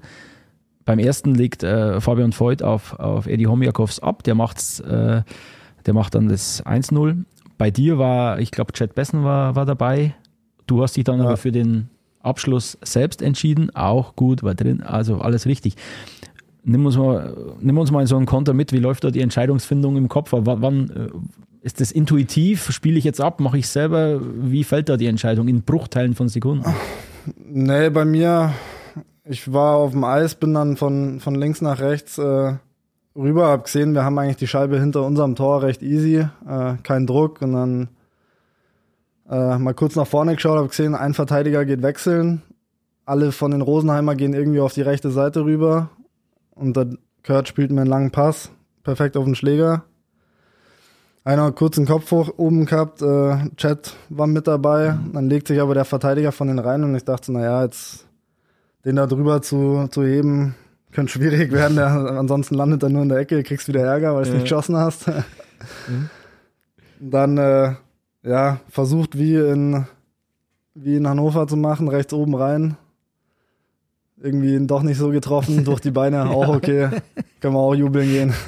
Beim 0.85 0.99
ersten 0.99 1.35
legt 1.35 1.63
äh, 1.63 2.01
Fabian 2.01 2.33
Voigt 2.39 2.63
auf, 2.63 2.99
auf 2.99 3.27
Eddie 3.27 3.47
Homjakovs 3.47 4.01
ab, 4.01 4.23
der, 4.25 4.35
macht's, 4.35 4.81
äh, 4.81 5.23
der 5.87 5.95
macht 5.95 6.15
dann 6.15 6.29
das 6.29 6.65
1-0. 6.65 7.25
Bei 7.57 7.71
dir 7.71 7.99
war, 7.99 8.41
ich 8.41 8.51
glaube, 8.51 8.73
Chad 8.73 8.95
Bessen 8.95 9.25
war, 9.25 9.55
war 9.57 9.67
dabei. 9.67 10.15
Du 10.67 10.83
hast 10.83 10.97
dich 10.97 11.05
dann 11.05 11.21
Ja. 11.21 11.27
aber 11.27 11.37
für 11.37 11.53
den 11.53 11.89
Abschluss 12.23 12.79
selbst 12.83 13.23
entschieden. 13.23 13.75
Auch 13.77 14.17
gut, 14.17 14.43
war 14.43 14.55
drin, 14.55 14.83
also 14.83 15.19
alles 15.19 15.47
richtig. 15.47 15.77
Nimm 16.65 16.87
uns 16.87 16.97
mal, 16.97 17.37
nimm 17.61 17.77
uns 17.77 17.91
mal 17.91 18.01
in 18.01 18.07
so 18.07 18.17
einen 18.17 18.25
Konter 18.27 18.55
mit. 18.55 18.73
Wie 18.73 18.79
läuft 18.79 19.05
da 19.05 19.11
die 19.11 19.21
Entscheidungsfindung 19.21 19.99
im 19.99 20.09
Kopf? 20.09 20.33
W 20.33 20.41
wann 20.45 20.91
äh, 20.91 21.09
ist 21.65 21.81
das 21.81 21.91
intuitiv? 21.91 22.71
Spiele 22.73 22.99
ich 22.99 23.05
jetzt 23.05 23.23
ab? 23.23 23.41
Mache 23.41 23.57
ich 23.57 23.69
selber? 23.69 24.21
Wie 24.23 24.65
fällt 24.65 24.91
da 24.91 24.99
die 24.99 25.07
Entscheidung? 25.07 25.49
In 25.49 25.63
Bruchteilen 25.63 26.15
von 26.15 26.29
Sekunden? 26.29 26.67
Nee, 27.43 27.89
bei 27.89 28.05
mir, 28.05 28.53
ich 29.25 29.51
war 29.51 29.77
auf 29.77 29.93
dem 29.93 30.05
Eis, 30.05 30.35
bin 30.35 30.53
dann 30.53 30.77
von, 30.77 31.21
von 31.21 31.35
links 31.35 31.63
nach 31.63 31.81
rechts 31.81 32.19
äh, 32.19 32.57
rüber, 33.17 33.49
hab 33.49 33.65
gesehen, 33.65 33.95
wir 33.95 34.05
haben 34.05 34.19
eigentlich 34.19 34.37
die 34.37 34.47
Scheibe 34.47 34.79
hinter 34.79 35.07
unserem 35.07 35.37
Tor 35.37 35.63
recht 35.63 35.83
easy, 35.83 36.27
äh, 36.47 36.75
kein 36.83 37.07
Druck 37.07 37.41
und 37.41 37.55
dann 37.55 37.89
äh, 39.31 39.57
mal 39.57 39.73
kurz 39.73 39.97
nach 39.97 40.07
vorne 40.07 40.35
geschaut, 40.35 40.59
hab 40.59 40.69
gesehen, 40.69 40.95
ein 40.95 41.15
Verteidiger 41.15 41.65
geht 41.65 41.83
wechseln, 41.83 42.43
alle 43.07 43.33
von 43.33 43.53
den 43.53 43.63
Rosenheimer 43.63 44.17
gehen 44.17 44.35
irgendwie 44.35 44.61
auf 44.61 44.75
die 44.75 44.83
rechte 44.83 45.11
Seite 45.11 45.47
rüber 45.47 45.89
und 46.51 46.77
der 46.77 46.91
Kurt 47.27 47.49
spielt 47.49 47.71
mir 47.71 47.81
einen 47.81 47.91
langen 47.91 48.11
Pass, 48.11 48.51
perfekt 48.83 49.17
auf 49.17 49.25
den 49.25 49.35
Schläger. 49.35 49.85
Einer 51.27 51.45
hat 51.45 51.57
kurz 51.57 51.77
den 51.77 51.87
Kopf 51.87 52.11
hoch 52.11 52.35
oben 52.37 52.67
gehabt, 52.67 53.01
äh, 53.01 53.37
Chat 53.57 53.95
war 54.11 54.27
mit 54.27 54.47
dabei, 54.47 54.99
dann 55.13 55.31
legt 55.31 55.49
sich 55.49 55.59
aber 55.61 55.73
der 55.73 55.87
Verteidiger 55.87 56.33
von 56.33 56.49
den 56.49 56.59
rein 56.59 56.85
und 56.85 56.95
ich 56.95 57.05
dachte, 57.05 57.33
naja, 57.33 57.63
jetzt 57.65 58.07
den 58.85 58.97
da 58.97 59.07
drüber 59.07 59.41
zu, 59.41 59.89
zu 59.91 60.05
heben, 60.05 60.55
könnte 60.93 61.13
schwierig 61.13 61.51
werden. 61.53 61.77
Der, 61.77 61.87
ansonsten 61.89 62.55
landet 62.57 62.83
er 62.83 62.91
nur 62.91 63.03
in 63.03 63.09
der 63.09 63.19
Ecke, 63.19 63.43
kriegst 63.43 63.67
wieder 63.69 63.81
Ärger, 63.83 64.15
weil 64.15 64.25
du 64.25 64.29
es 64.29 64.29
Ja. 64.29 64.35
nicht 64.35 64.45
geschossen 64.45 64.77
hast. 64.77 65.07
Dann 67.01 67.39
äh, 67.39 67.73
ja, 68.23 68.61
versucht 68.69 69.17
wie 69.19 69.37
in, 69.37 69.87
wie 70.75 70.97
in 70.97 71.09
Hannover 71.09 71.47
zu 71.47 71.57
machen, 71.57 71.89
rechts 71.89 72.13
oben 72.13 72.35
rein. 72.35 72.77
Irgendwie 74.25 74.67
doch 74.67 74.83
nicht 74.83 74.97
so 74.97 75.11
getroffen, 75.11 75.67
durch 75.67 75.81
die 75.81 75.91
Beine 75.91 76.25
auch 76.31 76.49
okay. 76.49 76.89
Können 77.41 77.55
wir 77.55 77.61
auch 77.61 77.75
jubeln 77.75 78.09
gehen. 78.09 78.35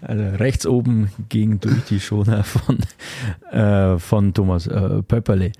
Also 0.00 0.24
rechts 0.36 0.66
oben 0.66 1.10
ging 1.28 1.60
durch 1.60 1.84
die 1.84 2.00
Schoner 2.00 2.44
von, 2.44 2.78
äh, 3.52 3.98
von 3.98 4.32
Thomas 4.32 4.66
äh, 4.66 5.02
Pöpperle. 5.02 5.52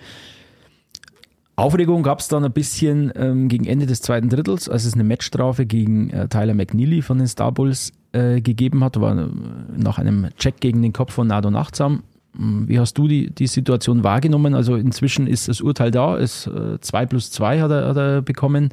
Aufregung 1.55 2.03
gab 2.03 2.21
es 2.21 2.29
dann 2.29 2.45
ein 2.45 2.53
bisschen 2.53 3.13
ähm, 3.15 3.49
gegen 3.49 3.67
Ende 3.67 3.85
des 3.85 4.01
zweiten 4.01 4.31
Drittels, 4.31 4.71
als 4.71 4.87
es 4.87 4.95
eine 4.95 5.05
Matchstrafe 5.05 5.67
gegen 5.67 6.09
äh, 6.11 6.29
Tyler 6.29 6.55
McNeely 6.55 7.03
von 7.03 7.19
den 7.19 7.27
Star 7.27 7.53
Bulls 7.53 7.93
äh, 8.13 8.41
gegeben 8.41 8.83
hat, 8.83 8.99
war 8.99 9.19
äh, 9.19 9.29
nach 9.77 9.99
einem 9.99 10.29
Check 10.39 10.61
gegen 10.61 10.81
den 10.81 10.95
Kopf 10.95 11.13
von 11.13 11.27
Nado 11.27 11.51
Nachtsam. 11.51 12.05
Hm, 12.37 12.69
Wie 12.69 12.79
hast 12.79 12.95
du 12.99 13.09
die, 13.09 13.31
die 13.31 13.47
Situation 13.47 14.05
wahrgenommen? 14.05 14.55
Also 14.55 14.77
inzwischen 14.77 15.27
ist 15.27 15.49
das 15.49 15.61
Urteil 15.61 15.91
da, 15.91 16.19
es 16.19 16.49
2 16.81 17.07
plus 17.07 17.31
2 17.31 17.61
hat 17.61 17.71
er, 17.71 17.89
hat 17.89 17.97
er 17.97 18.23
bekommen, 18.23 18.71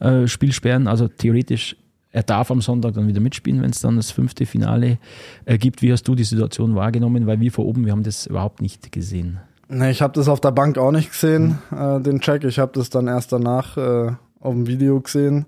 äh, 0.00 0.26
Spielsperren, 0.26 0.88
also 0.88 1.08
theoretisch 1.08 1.76
er 2.14 2.22
darf 2.22 2.52
am 2.52 2.60
Sonntag 2.60 2.94
dann 2.94 3.08
wieder 3.08 3.20
mitspielen, 3.20 3.60
wenn 3.60 3.70
es 3.70 3.80
dann 3.80 3.96
das 3.96 4.12
fünfte 4.12 4.46
Finale 4.46 4.98
äh, 5.46 5.58
gibt. 5.58 5.82
Wie 5.82 5.90
hast 5.90 6.04
du 6.04 6.14
die 6.14 6.22
Situation 6.22 6.76
wahrgenommen? 6.76 7.26
Weil 7.26 7.40
wir 7.40 7.50
vor 7.50 7.66
oben, 7.66 7.84
wir 7.86 7.92
haben 7.92 8.04
das 8.04 8.26
überhaupt 8.26 8.62
nicht 8.62 8.92
gesehen. 8.92 9.40
Nee, 9.68 9.90
ich 9.90 10.00
habe 10.00 10.12
das 10.12 10.28
auf 10.28 10.40
der 10.40 10.52
Bank 10.52 10.78
auch 10.78 10.92
nicht 10.92 11.10
gesehen, 11.10 11.58
äh, 11.76 12.00
den 12.00 12.20
Check. 12.20 12.44
Ich 12.44 12.60
habe 12.60 12.70
das 12.72 12.88
dann 12.88 13.08
erst 13.08 13.32
danach 13.32 13.76
äh, 13.76 14.12
auf 14.38 14.54
dem 14.54 14.68
Video 14.68 15.00
gesehen. 15.00 15.46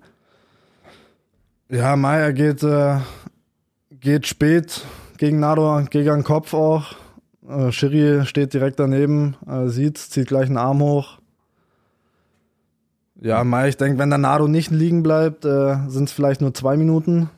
Ja, 1.68 1.94
Meier 1.94 2.32
geht, 2.32 2.64
äh, 2.64 2.96
geht 4.00 4.26
spät 4.26 4.84
gegen 5.18 5.38
Nado, 5.38 5.84
gegen 5.88 6.14
den 6.14 6.24
Kopf 6.24 6.52
auch. 6.52 6.96
Äh, 7.48 7.72
Schiri 7.72 8.24
steht 8.26 8.54
direkt 8.54 8.78
daneben, 8.80 9.36
äh, 9.46 9.68
sieht's, 9.68 10.10
zieht 10.10 10.28
gleich 10.28 10.46
einen 10.46 10.56
Arm 10.58 10.80
hoch. 10.80 11.18
Ja, 13.20 13.44
Meier, 13.44 13.68
ich 13.68 13.76
denke, 13.76 13.98
wenn 13.98 14.10
der 14.10 14.18
Nado 14.18 14.46
nicht 14.46 14.70
liegen 14.70 15.02
bleibt, 15.02 15.44
äh, 15.44 15.76
sind 15.88 16.04
es 16.04 16.12
vielleicht 16.12 16.40
nur 16.40 16.52
zwei 16.52 16.76
Minuten. 16.76 17.30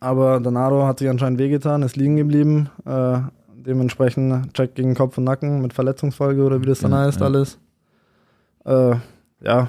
Aber 0.00 0.40
der 0.40 0.52
Nado 0.52 0.86
hat 0.86 1.00
sich 1.00 1.08
anscheinend 1.10 1.38
wehgetan, 1.38 1.82
ist 1.82 1.96
liegen 1.96 2.16
geblieben. 2.16 2.70
Äh, 2.86 3.18
dementsprechend 3.54 4.54
Check 4.54 4.74
gegen 4.74 4.94
Kopf 4.94 5.18
und 5.18 5.24
Nacken 5.24 5.60
mit 5.60 5.74
Verletzungsfolge 5.74 6.42
oder 6.42 6.62
wie 6.62 6.66
das 6.66 6.78
dann 6.78 6.92
Ja, 6.92 6.98
heißt 7.00 7.20
ja. 7.20 7.26
alles. 7.26 7.58
Äh, 8.64 8.94
ja. 9.42 9.68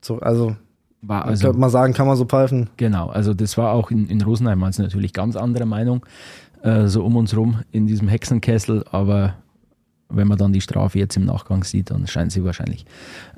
So, 0.00 0.20
also, 0.20 0.54
War 1.02 1.24
also 1.24 1.48
könnte 1.48 1.58
man 1.58 1.70
sagen, 1.70 1.92
kann 1.92 2.06
man 2.06 2.16
so 2.16 2.24
pfeifen. 2.24 2.70
genau, 2.76 3.08
also 3.08 3.34
das 3.34 3.58
war 3.58 3.72
auch 3.72 3.90
in, 3.90 4.06
in 4.06 4.22
Rosenheim 4.22 4.62
also 4.62 4.82
natürlich 4.82 5.12
ganz 5.12 5.34
andere 5.34 5.66
Meinung, 5.66 6.06
äh, 6.62 6.86
so 6.86 7.04
um 7.04 7.16
uns 7.16 7.36
rum 7.36 7.60
in 7.72 7.86
diesem 7.86 8.08
Hexenkessel, 8.08 8.84
aber 8.90 9.34
wenn 10.08 10.28
man 10.28 10.38
dann 10.38 10.52
die 10.52 10.60
Strafe 10.60 10.98
jetzt 10.98 11.16
im 11.16 11.24
Nachgang 11.24 11.64
sieht, 11.64 11.90
dann 11.90 12.06
scheint 12.06 12.32
sie 12.32 12.44
wahrscheinlich 12.44 12.84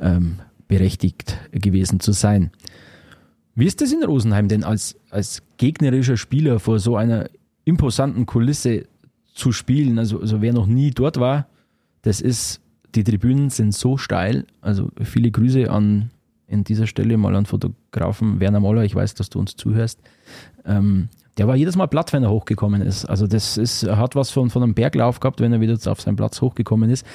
ähm, 0.01 0.37
berechtigt 0.69 1.39
gewesen 1.53 2.01
zu 2.01 2.13
sein. 2.13 2.51
Wie 3.55 3.67
ist 3.67 3.81
das 3.81 3.93
in 3.93 4.03
Rosenheim 4.03 4.49
denn 4.49 4.65
als, 4.65 4.97
als 5.11 5.43
gegnerischer 5.59 6.17
Spieler 6.17 6.59
vor 6.59 6.79
so 6.79 6.97
einer 6.97 7.29
imposanten 7.65 8.25
Kulisse 8.25 8.87
zu 9.35 9.53
spielen? 9.53 9.99
Also, 9.99 10.21
also 10.21 10.41
wer 10.41 10.55
noch 10.55 10.67
nie 10.67 10.91
dort 10.91 11.21
war, 11.21 11.47
das 12.01 12.21
ist, 12.21 12.61
die 12.95 13.05
Tribünen 13.05 13.51
sind 13.51 13.75
so 13.75 13.99
steil. 13.99 14.47
Also 14.63 14.91
viele 15.03 15.31
Grüße 15.31 15.71
an 15.71 16.11
in 16.47 16.65
dieser 16.65 16.87
Stelle 16.87 17.17
mal 17.17 17.37
an 17.37 17.47
Fotografen 17.47 18.41
Werner 18.41 18.61
Moller. 18.61 18.85
Ich 18.85 18.95
weiß, 18.95 19.15
dass 19.15 19.31
du 19.31 19.39
uns 19.39 19.57
zuhörst. 19.57 20.01
Ähm, 20.65 21.09
der 21.39 21.49
war 21.49 21.57
jedes 21.57 21.77
Mal 21.77 21.87
platt, 21.87 22.13
wenn 22.13 22.23
er 22.23 22.31
hochgekommen 22.31 22.83
ist. 22.83 23.07
Also 23.07 23.27
das 23.27 23.57
ist, 23.57 23.85
hat 23.89 24.15
was 24.17 24.31
von, 24.31 24.51
von 24.51 24.63
einem 24.63 24.75
Berglauf 24.75 25.21
gehabt, 25.21 25.41
wenn 25.41 25.53
er 25.53 25.61
wieder 25.61 25.79
auf 25.91 26.01
seinen 26.01 26.17
Platz 26.17 26.41
hochgekommen 26.41 26.91
ist. 26.91 27.07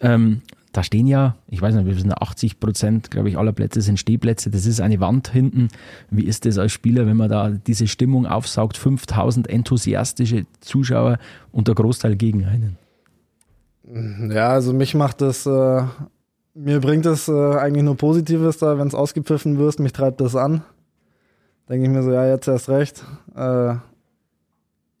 Ähm, 0.00 0.42
da 0.72 0.82
stehen 0.82 1.06
ja, 1.06 1.34
ich 1.48 1.60
weiß 1.60 1.74
nicht, 1.74 1.86
wir 1.86 1.94
sind 1.94 2.12
80 2.12 2.60
Prozent, 2.60 3.10
glaube 3.10 3.28
ich, 3.28 3.38
aller 3.38 3.52
Plätze 3.52 3.80
sind 3.80 3.98
Stehplätze. 3.98 4.50
Das 4.50 4.66
ist 4.66 4.80
eine 4.80 5.00
Wand 5.00 5.28
hinten. 5.28 5.68
Wie 6.10 6.24
ist 6.24 6.44
das 6.44 6.58
als 6.58 6.72
Spieler, 6.72 7.06
wenn 7.06 7.16
man 7.16 7.30
da 7.30 7.50
diese 7.50 7.88
Stimmung 7.88 8.26
aufsaugt? 8.26 8.76
5000 8.76 9.48
enthusiastische 9.48 10.46
Zuschauer 10.60 11.18
und 11.52 11.68
der 11.68 11.74
Großteil 11.74 12.16
gegen 12.16 12.44
einen. 12.44 12.76
Ja, 14.30 14.50
also 14.50 14.74
mich 14.74 14.94
macht 14.94 15.22
das, 15.22 15.46
äh, 15.46 15.82
mir 16.54 16.80
bringt 16.80 17.06
es 17.06 17.28
äh, 17.28 17.32
eigentlich 17.32 17.84
nur 17.84 17.96
Positives 17.96 18.58
da, 18.58 18.78
wenn 18.78 18.88
es 18.88 18.94
ausgepfiffen 18.94 19.58
wirst, 19.58 19.80
mich 19.80 19.92
treibt 19.94 20.20
das 20.20 20.36
an. 20.36 20.62
Denke 21.68 21.86
ich 21.86 21.92
mir 21.92 22.02
so, 22.02 22.12
ja, 22.12 22.26
jetzt 22.26 22.48
erst 22.48 22.70
recht. 22.70 23.04
Äh, 23.36 23.74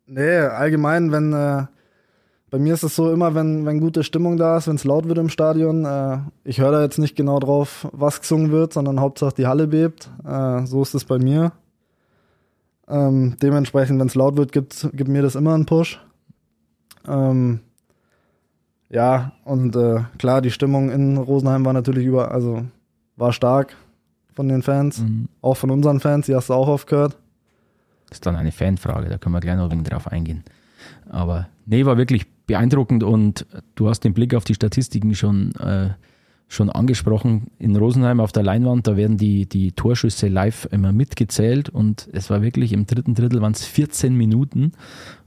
nee, 0.06 0.38
allgemein, 0.38 1.10
wenn, 1.12 1.32
äh, 1.32 1.64
bei 2.50 2.58
mir 2.58 2.74
ist 2.74 2.82
es 2.82 2.94
so 2.94 3.10
immer, 3.10 3.34
wenn, 3.34 3.64
wenn 3.64 3.80
gute 3.80 4.04
Stimmung 4.04 4.36
da 4.36 4.58
ist, 4.58 4.68
wenn 4.68 4.76
es 4.76 4.84
laut 4.84 5.08
wird 5.08 5.18
im 5.18 5.30
Stadion, 5.30 5.86
äh, 5.86 6.18
ich 6.44 6.60
höre 6.60 6.72
da 6.72 6.82
jetzt 6.82 6.98
nicht 6.98 7.16
genau 7.16 7.38
drauf, 7.38 7.88
was 7.92 8.20
gesungen 8.20 8.50
wird, 8.50 8.74
sondern 8.74 9.00
Hauptsache 9.00 9.34
die 9.34 9.46
Halle 9.46 9.66
bebt. 9.66 10.10
Äh, 10.26 10.66
so 10.66 10.82
ist 10.82 10.94
es 10.94 11.04
bei 11.06 11.18
mir. 11.18 11.52
Ähm, 12.86 13.36
dementsprechend, 13.42 13.98
wenn 13.98 14.06
es 14.06 14.14
laut 14.14 14.36
wird, 14.36 14.52
gibt, 14.52 14.90
gibt 14.92 15.08
mir 15.08 15.22
das 15.22 15.36
immer 15.36 15.54
einen 15.54 15.66
Push. 15.66 16.00
Ähm, 17.06 17.60
ja, 18.90 19.32
und 19.44 19.74
äh, 19.74 20.00
klar, 20.18 20.42
die 20.42 20.50
Stimmung 20.50 20.90
in 20.90 21.16
Rosenheim 21.16 21.64
war 21.64 21.72
natürlich 21.72 22.04
über, 22.04 22.30
also 22.30 22.62
war 23.16 23.32
stark 23.32 23.74
von 24.38 24.46
den 24.48 24.62
Fans, 24.62 25.00
Mhm. 25.00 25.26
auch 25.42 25.56
von 25.56 25.68
unseren 25.72 25.98
Fans, 25.98 26.26
die 26.26 26.34
hast 26.36 26.48
du 26.48 26.54
auch 26.54 26.68
oft 26.68 26.86
gehört. 26.86 27.16
Das 28.08 28.18
ist 28.18 28.26
dann 28.26 28.36
eine 28.36 28.52
Fanfrage, 28.52 29.08
da 29.08 29.18
können 29.18 29.34
wir 29.34 29.40
gleich 29.40 29.56
noch 29.56 29.68
ein 29.68 29.82
drauf 29.82 30.06
eingehen. 30.06 30.44
Aber 31.10 31.48
nee, 31.66 31.84
war 31.84 31.96
wirklich 31.98 32.24
beeindruckend 32.46 33.02
und 33.02 33.46
du 33.74 33.88
hast 33.88 34.04
den 34.04 34.14
Blick 34.14 34.34
auf 34.36 34.44
die 34.44 34.54
Statistiken 34.54 35.16
schon, 35.16 35.52
äh, 35.56 35.88
schon 36.46 36.70
angesprochen. 36.70 37.48
In 37.58 37.74
Rosenheim 37.74 38.20
auf 38.20 38.30
der 38.30 38.44
Leinwand, 38.44 38.86
da 38.86 38.96
werden 38.96 39.16
die, 39.18 39.46
die 39.46 39.72
Torschüsse 39.72 40.28
live 40.28 40.68
immer 40.70 40.92
mitgezählt 40.92 41.68
und 41.68 42.08
es 42.12 42.30
war 42.30 42.40
wirklich 42.40 42.72
im 42.72 42.86
dritten 42.86 43.14
Drittel 43.14 43.42
waren 43.42 43.52
es 43.54 43.64
14 43.64 44.14
Minuten, 44.14 44.70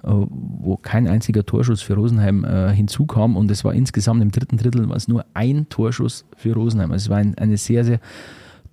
äh, 0.04 0.08
wo 0.10 0.78
kein 0.78 1.08
einziger 1.10 1.46
Torschuss 1.46 1.82
für 1.82 1.96
Rosenheim 1.96 2.46
äh, 2.46 2.72
hinzukam 2.74 3.36
und 3.36 3.52
es 3.52 3.66
war 3.66 3.74
insgesamt 3.74 4.22
im 4.22 4.32
dritten 4.32 4.56
Drittel 4.56 4.88
war 4.88 4.96
es 4.96 5.10
nur 5.10 5.26
ein 5.34 5.68
Torschuss 5.68 6.26
für 6.38 6.54
Rosenheim. 6.54 6.92
Also 6.94 7.08
es 7.08 7.10
war 7.10 7.18
ein, 7.18 7.38
eine 7.38 7.58
sehr, 7.58 7.84
sehr 7.84 8.00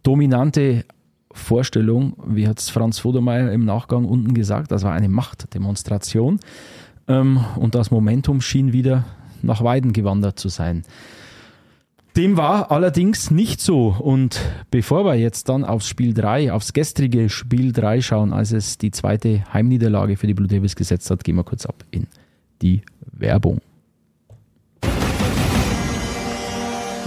dominante 0.03 0.85
Vorstellung, 1.33 2.15
wie 2.27 2.49
hat 2.49 2.59
es 2.59 2.71
Franz 2.71 2.99
Vodermeier 2.99 3.53
im 3.53 3.65
Nachgang 3.65 4.05
unten 4.05 4.35
gesagt, 4.35 4.73
das 4.73 4.83
war 4.83 4.93
eine 4.93 5.09
Machtdemonstration. 5.09 6.41
Ähm, 7.07 7.45
und 7.57 7.75
das 7.75 7.91
Momentum 7.91 8.41
schien 8.41 8.73
wieder 8.73 9.05
nach 9.43 9.63
Weiden 9.63 9.93
gewandert 9.93 10.39
zu 10.39 10.49
sein. 10.49 10.85
Dem 12.17 12.37
war 12.37 12.73
allerdings 12.73 13.31
nicht 13.31 13.61
so. 13.61 13.95
Und 13.97 14.41
bevor 14.71 15.05
wir 15.05 15.15
jetzt 15.15 15.49
dann 15.49 15.65
aufs 15.65 15.87
Spiel 15.87 16.15
3, 16.15 16.53
aufs 16.53 16.73
gestrige 16.73 17.29
Spiel 17.29 17.73
3 17.73 18.01
schauen, 18.01 18.33
als 18.33 18.53
es 18.53 18.77
die 18.79 18.91
zweite 18.91 19.45
Heimniederlage 19.53 20.17
für 20.17 20.27
die 20.27 20.35
Blue 20.35 20.49
Devils 20.49 20.75
gesetzt 20.75 21.11
hat, 21.11 21.23
gehen 21.23 21.37
wir 21.37 21.45
kurz 21.45 21.65
ab 21.65 21.85
in 21.91 22.09
die 22.61 22.83
Werbung. 23.13 23.61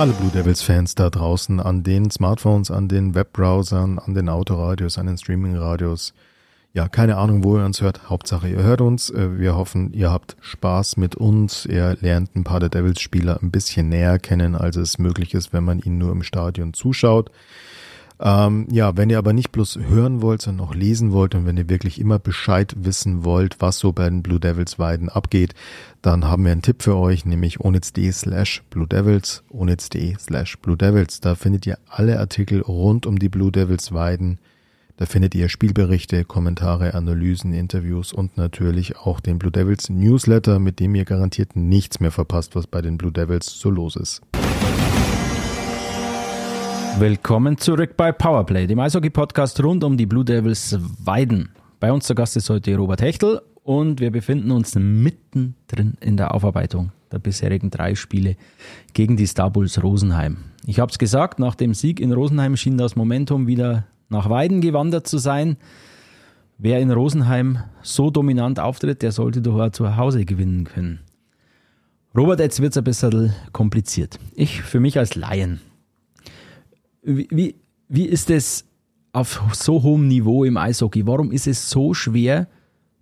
Alle 0.02 0.14
Blue 0.14 0.32
Devils 0.32 0.64
Fans 0.64 0.96
da 0.96 1.12
draußen 1.12 1.60
an 1.60 1.84
den 1.84 2.10
Smartphones, 2.10 2.72
an 2.72 2.88
den 2.88 3.14
Webbrowsern, 3.14 4.00
an 4.00 4.16
den 4.16 4.30
Autoradios, 4.30 4.98
an 4.98 5.06
den 5.06 5.16
Streamingradios. 5.16 6.16
Ja, 6.74 6.88
keine 6.88 7.18
Ahnung, 7.18 7.44
wo 7.44 7.60
ihr 7.60 7.66
uns 7.66 7.82
hört. 7.82 8.10
Hauptsache, 8.10 8.50
ihr 8.50 8.64
hört 8.64 8.82
uns. 8.82 9.12
Äh, 9.12 9.38
wir 9.38 9.56
hoffen, 9.56 9.94
ihr 9.94 10.10
habt 10.10 10.38
Spaß 10.42 10.98
mit 10.98 11.14
uns. 11.14 11.68
Ihr 11.68 11.98
lernt 12.02 12.36
ein 12.36 12.44
paar 12.44 12.60
der 12.60 12.70
Devils-Spieler 12.70 13.44
ein 13.44 13.52
bisschen 13.52 13.90
näher 13.90 14.18
kennen, 14.18 14.56
als 14.56 14.76
es 14.76 14.98
möglich 14.98 15.36
ist, 15.36 15.54
wenn 15.54 15.66
man 15.66 15.78
ihnen 15.78 16.00
nur 16.00 16.14
im 16.14 16.24
Stadion 16.24 16.74
zuschaut. 16.74 17.30
Ähm, 18.24 18.68
ja, 18.70 18.96
wenn 18.98 19.10
ihr 19.10 19.18
aber 19.18 19.34
nicht 19.34 19.52
bloß 19.52 19.80
hören 19.88 20.22
wollt, 20.22 20.44
sondern 20.44 20.68
auch 20.68 20.76
lesen 20.76 21.12
wollt 21.12 21.34
und 21.34 21.48
wenn 21.48 21.58
ihr 21.58 21.70
wirklich 21.70 22.00
immer 22.00 22.20
Bescheid 22.20 22.76
wissen 22.78 23.26
wollt, 23.26 23.60
was 23.60 23.80
so 23.80 23.94
bei 23.94 24.08
den 24.08 24.22
Blue 24.22 24.40
Devils 24.40 24.78
Weiden 24.78 25.10
abgeht, 25.10 25.56
dann 26.04 26.26
haben 26.26 26.46
wir 26.46 26.52
einen 26.52 26.62
Tipp 26.62 26.84
für 26.84 26.96
euch, 26.98 27.26
nämlich 27.26 27.60
onitz.de 27.60 28.12
slash 28.12 28.62
Blue 28.70 28.86
Devils, 28.86 29.44
onitz.de 29.50 30.16
slash 30.20 30.60
Blue 30.60 30.78
Devils. 30.78 31.20
Da 31.20 31.34
findet 31.34 31.66
ihr 31.66 31.80
alle 31.90 32.20
Artikel 32.20 32.62
rund 32.62 33.08
um 33.08 33.18
die 33.18 33.30
Blue 33.30 33.52
Devils 33.52 33.92
Weiden. 33.92 34.38
Da 34.98 35.08
findet 35.08 35.34
ihr 35.34 35.50
Spielberichte, 35.50 36.24
Kommentare, 36.24 36.94
Analysen, 36.94 37.54
Interviews 37.54 38.14
und 38.14 38.38
natürlich 38.38 38.98
auch 38.98 39.20
den 39.20 39.40
Blue 39.40 39.52
Devils 39.52 39.90
Newsletter, 39.90 40.60
mit 40.60 40.80
dem 40.80 40.94
ihr 40.94 41.06
garantiert 41.06 41.56
nichts 41.56 42.00
mehr 42.00 42.12
verpasst, 42.12 42.56
was 42.56 42.68
bei 42.68 42.84
den 42.84 43.00
Blue 43.00 43.12
Devils 43.12 43.48
so 43.48 43.72
los 43.72 43.96
ist. 43.96 44.22
Willkommen 47.00 47.58
zurück 47.58 47.96
bei 47.98 48.12
Powerplay, 48.12 48.68
dem 48.68 48.80
Eishockey-Podcast 48.80 49.64
rund 49.64 49.84
um 49.84 49.98
die 49.98 50.06
Blue 50.06 50.26
Devils 50.26 50.78
Weiden. 51.04 51.50
Bei 51.80 51.92
uns 51.92 52.06
zu 52.06 52.14
Gast 52.14 52.36
ist 52.38 52.50
heute 52.50 52.76
Robert 52.76 53.02
Hechtel 53.02 53.42
und 53.64 54.00
wir 54.00 54.12
befinden 54.12 54.52
uns 54.52 54.76
mittendrin 54.76 55.96
in 56.00 56.18
der 56.18 56.34
Aufarbeitung 56.34 56.92
der 57.12 57.20
bisherigen 57.20 57.72
drei 57.72 57.96
Spiele 57.96 58.36
gegen 58.94 59.18
die 59.18 59.26
Star 59.26 59.50
Bulls 59.50 59.82
Rosenheim. 59.82 60.38
Ich 60.66 60.80
habe 60.80 60.92
es 60.92 61.00
gesagt, 61.00 61.40
nach 61.40 61.56
dem 61.56 61.74
Sieg 61.74 62.00
in 62.00 62.14
Rosenheim 62.14 62.56
schien 62.56 62.78
das 62.78 62.96
Momentum 62.96 63.48
wieder 63.48 63.86
nach 64.10 64.30
Weiden 64.30 64.62
gewandert 64.62 65.08
zu 65.08 65.18
sein. 65.18 65.58
Wer 66.58 66.80
in 66.80 66.92
Rosenheim 66.92 67.60
so 67.82 68.12
dominant 68.12 68.60
auftritt, 68.60 69.02
der 69.02 69.12
sollte 69.12 69.42
doch 69.42 69.60
auch 69.60 69.72
zu 69.72 69.96
Hause 69.98 70.26
gewinnen 70.26 70.66
können. 70.66 71.00
Robert, 72.16 72.40
jetzt 72.40 72.62
wird 72.62 72.74
es 72.74 72.78
ein 72.78 72.84
bisschen 72.84 73.34
kompliziert. 73.54 74.20
Ich 74.36 74.62
für 74.62 74.80
mich 74.80 75.00
als 75.00 75.16
Laien 75.16 75.62
wie, 77.02 77.56
wie, 77.88 78.06
ist 78.06 78.30
es 78.30 78.66
auf 79.12 79.42
so 79.54 79.84
hohem 79.84 80.08
Niveau 80.08 80.44
im 80.44 80.58
Eishockey? 80.58 81.06
Warum 81.08 81.32
ist 81.32 81.48
es 81.48 81.70
so 81.70 81.94
schwer, 81.94 82.48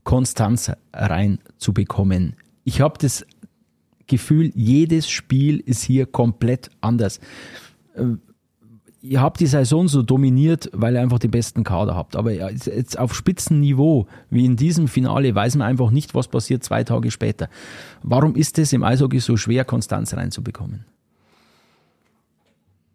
Konstanz 0.04 0.72
reinzubekommen? 0.94 2.36
Ich 2.64 2.82
habe 2.82 2.98
das 3.00 3.26
Gefühl, 4.08 4.52
jedes 4.56 5.10
Spiel 5.10 5.60
ist 5.60 5.84
hier 5.84 6.06
komplett 6.06 6.70
anders. 6.82 7.20
Äh, 7.94 8.16
ihr 9.02 9.22
habt 9.22 9.40
die 9.40 9.48
Saison 9.48 9.88
so 9.88 10.02
dominiert, 10.02 10.70
weil 10.74 10.96
ihr 10.96 11.02
einfach 11.02 11.20
die 11.20 11.28
besten 11.28 11.64
Kader 11.64 11.96
habt. 11.96 12.16
Aber 12.16 12.32
jetzt 12.32 12.98
auf 12.98 13.14
Spitzenniveau, 13.14 14.08
wie 14.30 14.46
in 14.46 14.56
diesem 14.56 14.88
Finale, 14.88 15.34
weiß 15.34 15.56
man 15.56 15.68
einfach 15.68 15.92
nicht, 15.92 16.16
was 16.16 16.28
passiert 16.28 16.64
zwei 16.64 16.84
Tage 16.84 17.12
später. 17.12 17.50
Warum 18.04 18.36
ist 18.36 18.58
es 18.60 18.74
im 18.74 18.84
Eishockey 18.84 19.20
so 19.20 19.38
schwer, 19.38 19.64
Konstanz 19.64 20.14
reinzubekommen? 20.14 20.86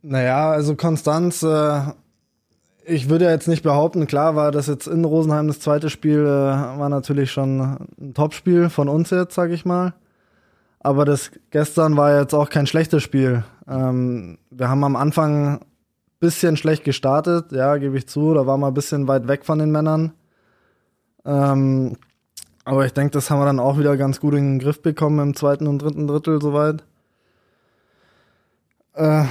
Naja, 0.06 0.50
also 0.50 0.76
Konstanz, 0.76 1.42
äh, 1.42 1.80
ich 2.84 3.08
würde 3.08 3.24
jetzt 3.24 3.48
nicht 3.48 3.62
behaupten, 3.62 4.06
klar 4.06 4.36
war 4.36 4.52
das 4.52 4.66
jetzt 4.66 4.86
in 4.86 5.02
Rosenheim 5.02 5.48
das 5.48 5.60
zweite 5.60 5.88
Spiel, 5.88 6.20
äh, 6.20 6.26
war 6.26 6.90
natürlich 6.90 7.32
schon 7.32 7.78
ein 7.98 8.12
Topspiel 8.12 8.68
von 8.68 8.90
uns 8.90 9.08
jetzt, 9.08 9.34
sag 9.34 9.50
ich 9.50 9.64
mal. 9.64 9.94
Aber 10.80 11.06
das 11.06 11.30
gestern 11.48 11.96
war 11.96 12.20
jetzt 12.20 12.34
auch 12.34 12.50
kein 12.50 12.66
schlechtes 12.66 13.02
Spiel. 13.02 13.44
Ähm, 13.66 14.36
wir 14.50 14.68
haben 14.68 14.84
am 14.84 14.96
Anfang 14.96 15.60
bisschen 16.20 16.58
schlecht 16.58 16.84
gestartet, 16.84 17.52
ja, 17.52 17.78
gebe 17.78 17.96
ich 17.96 18.06
zu. 18.06 18.34
Da 18.34 18.46
waren 18.46 18.60
wir 18.60 18.66
ein 18.66 18.74
bisschen 18.74 19.08
weit 19.08 19.26
weg 19.26 19.46
von 19.46 19.58
den 19.58 19.72
Männern. 19.72 20.12
Ähm, 21.24 21.96
aber 22.66 22.84
ich 22.84 22.92
denke, 22.92 23.12
das 23.12 23.30
haben 23.30 23.40
wir 23.40 23.46
dann 23.46 23.58
auch 23.58 23.78
wieder 23.78 23.96
ganz 23.96 24.20
gut 24.20 24.34
in 24.34 24.58
den 24.58 24.58
Griff 24.58 24.82
bekommen 24.82 25.18
im 25.20 25.34
zweiten 25.34 25.66
und 25.66 25.78
dritten 25.78 26.06
Drittel 26.06 26.42
soweit. 26.42 26.84
Äh, 28.92 29.24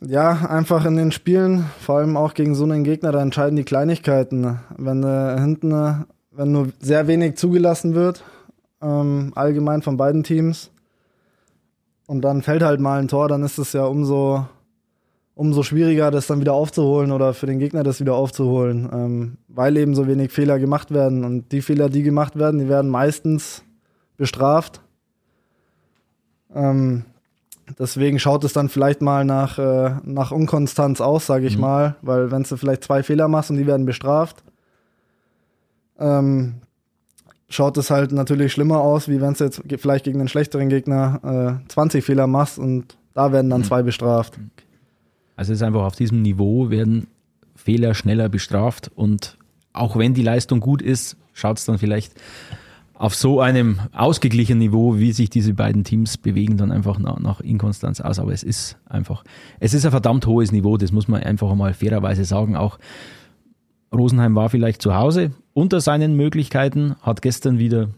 ja, 0.00 0.46
einfach 0.48 0.84
in 0.84 0.96
den 0.96 1.12
Spielen, 1.12 1.66
vor 1.80 1.98
allem 1.98 2.16
auch 2.16 2.34
gegen 2.34 2.54
so 2.54 2.64
einen 2.64 2.84
Gegner, 2.84 3.12
da 3.12 3.22
entscheiden 3.22 3.56
die 3.56 3.64
Kleinigkeiten. 3.64 4.60
Wenn 4.76 5.02
äh, 5.02 5.38
hinten, 5.40 6.06
wenn 6.30 6.52
nur 6.52 6.68
sehr 6.80 7.06
wenig 7.06 7.36
zugelassen 7.36 7.94
wird, 7.94 8.24
ähm, 8.82 9.32
allgemein 9.34 9.82
von 9.82 9.96
beiden 9.96 10.22
Teams, 10.22 10.70
und 12.06 12.22
dann 12.22 12.42
fällt 12.42 12.62
halt 12.62 12.80
mal 12.80 13.00
ein 13.00 13.08
Tor, 13.08 13.28
dann 13.28 13.42
ist 13.42 13.58
es 13.58 13.72
ja 13.72 13.84
umso, 13.84 14.46
umso 15.34 15.62
schwieriger, 15.62 16.10
das 16.10 16.28
dann 16.28 16.40
wieder 16.40 16.52
aufzuholen 16.54 17.10
oder 17.10 17.34
für 17.34 17.46
den 17.46 17.58
Gegner 17.58 17.82
das 17.82 18.00
wieder 18.00 18.14
aufzuholen, 18.14 18.88
ähm, 18.92 19.38
weil 19.48 19.76
eben 19.76 19.94
so 19.94 20.06
wenig 20.06 20.30
Fehler 20.30 20.58
gemacht 20.58 20.92
werden. 20.92 21.24
Und 21.24 21.50
die 21.50 21.62
Fehler, 21.62 21.88
die 21.88 22.04
gemacht 22.04 22.38
werden, 22.38 22.60
die 22.60 22.68
werden 22.68 22.90
meistens 22.90 23.64
bestraft. 24.16 24.80
Ähm, 26.54 27.04
Deswegen 27.78 28.18
schaut 28.18 28.44
es 28.44 28.52
dann 28.52 28.68
vielleicht 28.68 29.02
mal 29.02 29.24
nach, 29.24 29.58
äh, 29.58 29.96
nach 30.04 30.30
Unkonstanz 30.30 31.00
aus, 31.00 31.26
sage 31.26 31.46
ich 31.46 31.56
mhm. 31.56 31.62
mal, 31.62 31.96
weil 32.00 32.30
wenn 32.30 32.44
du 32.44 32.56
vielleicht 32.56 32.84
zwei 32.84 33.02
Fehler 33.02 33.28
machst 33.28 33.50
und 33.50 33.56
die 33.56 33.66
werden 33.66 33.86
bestraft, 33.86 34.42
ähm, 35.98 36.54
schaut 37.48 37.76
es 37.76 37.90
halt 37.90 38.12
natürlich 38.12 38.52
schlimmer 38.52 38.80
aus, 38.80 39.08
wie 39.08 39.20
wenn 39.20 39.34
du 39.34 39.44
jetzt 39.44 39.62
vielleicht 39.78 40.04
gegen 40.04 40.20
einen 40.20 40.28
schlechteren 40.28 40.68
Gegner 40.68 41.60
äh, 41.64 41.68
20 41.68 42.04
Fehler 42.04 42.26
machst 42.26 42.58
und 42.58 42.96
da 43.14 43.32
werden 43.32 43.50
dann 43.50 43.62
mhm. 43.62 43.66
zwei 43.66 43.82
bestraft. 43.82 44.38
Also 45.36 45.52
es 45.52 45.60
ist 45.60 45.62
einfach 45.62 45.84
auf 45.84 45.96
diesem 45.96 46.22
Niveau 46.22 46.70
werden 46.70 47.08
Fehler 47.54 47.94
schneller 47.94 48.28
bestraft 48.28 48.90
und 48.94 49.38
auch 49.72 49.96
wenn 49.96 50.14
die 50.14 50.22
Leistung 50.22 50.60
gut 50.60 50.82
ist, 50.82 51.16
schaut 51.32 51.58
es 51.58 51.64
dann 51.64 51.78
vielleicht 51.78 52.12
auf 52.98 53.14
so 53.14 53.40
einem 53.40 53.78
ausgeglichenen 53.92 54.58
Niveau, 54.58 54.98
wie 54.98 55.12
sich 55.12 55.28
diese 55.28 55.54
beiden 55.54 55.84
Teams 55.84 56.16
bewegen, 56.16 56.56
dann 56.56 56.72
einfach 56.72 56.98
nach, 56.98 57.18
nach, 57.18 57.40
Inkonstanz 57.40 58.00
aus. 58.00 58.18
Aber 58.18 58.32
es 58.32 58.42
ist 58.42 58.78
einfach, 58.86 59.22
es 59.60 59.74
ist 59.74 59.84
ein 59.84 59.90
verdammt 59.90 60.26
hohes 60.26 60.52
Niveau, 60.52 60.76
das 60.76 60.92
muss 60.92 61.08
man 61.08 61.22
einfach 61.22 61.54
mal 61.54 61.74
fairerweise 61.74 62.24
sagen. 62.24 62.56
Auch 62.56 62.78
Rosenheim 63.94 64.34
war 64.34 64.48
vielleicht 64.48 64.80
zu 64.80 64.94
Hause 64.94 65.32
unter 65.52 65.80
seinen 65.80 66.16
Möglichkeiten, 66.16 66.96
hat 67.02 67.22
gestern 67.22 67.58
wieder 67.58 67.90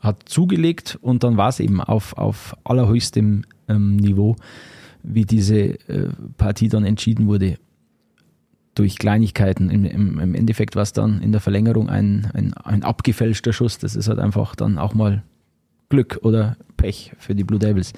hat 0.00 0.28
zugelegt 0.28 0.98
und 1.00 1.24
dann 1.24 1.36
war 1.36 1.48
es 1.48 1.58
eben 1.58 1.80
auf, 1.80 2.18
auf 2.18 2.54
allerhöchstem 2.64 3.44
ähm, 3.68 3.96
Niveau, 3.96 4.36
wie 5.02 5.24
diese 5.24 5.56
äh, 5.88 6.10
Partie 6.36 6.68
dann 6.68 6.84
entschieden 6.84 7.26
wurde 7.26 7.58
durch 8.76 8.98
Kleinigkeiten. 8.98 9.70
Im, 9.70 9.84
im, 9.84 10.18
im 10.20 10.34
Endeffekt 10.34 10.76
war 10.76 10.82
es 10.82 10.92
dann 10.92 11.20
in 11.22 11.32
der 11.32 11.40
Verlängerung 11.40 11.88
ein, 11.88 12.30
ein, 12.34 12.54
ein 12.54 12.84
abgefälschter 12.84 13.52
Schuss. 13.52 13.78
Das 13.78 13.96
ist 13.96 14.08
halt 14.08 14.20
einfach 14.20 14.54
dann 14.54 14.78
auch 14.78 14.94
mal 14.94 15.22
Glück 15.88 16.20
oder 16.22 16.56
Pech 16.76 17.12
für 17.18 17.34
die 17.34 17.44
Blue 17.44 17.58
Devils. 17.58 17.92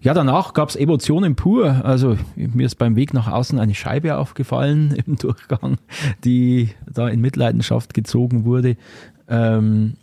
Ja, 0.00 0.14
danach 0.14 0.52
gab 0.52 0.68
es 0.68 0.76
Emotionen 0.76 1.36
pur. 1.36 1.84
Also 1.84 2.18
mir 2.34 2.66
ist 2.66 2.74
beim 2.74 2.96
Weg 2.96 3.14
nach 3.14 3.28
außen 3.28 3.58
eine 3.58 3.74
Scheibe 3.74 4.16
aufgefallen 4.16 4.94
im 5.06 5.16
Durchgang, 5.16 5.78
die 6.24 6.70
da 6.92 7.08
in 7.08 7.20
Mitleidenschaft 7.20 7.94
gezogen 7.94 8.44
wurde. 8.44 8.76
Ähm, 9.28 9.94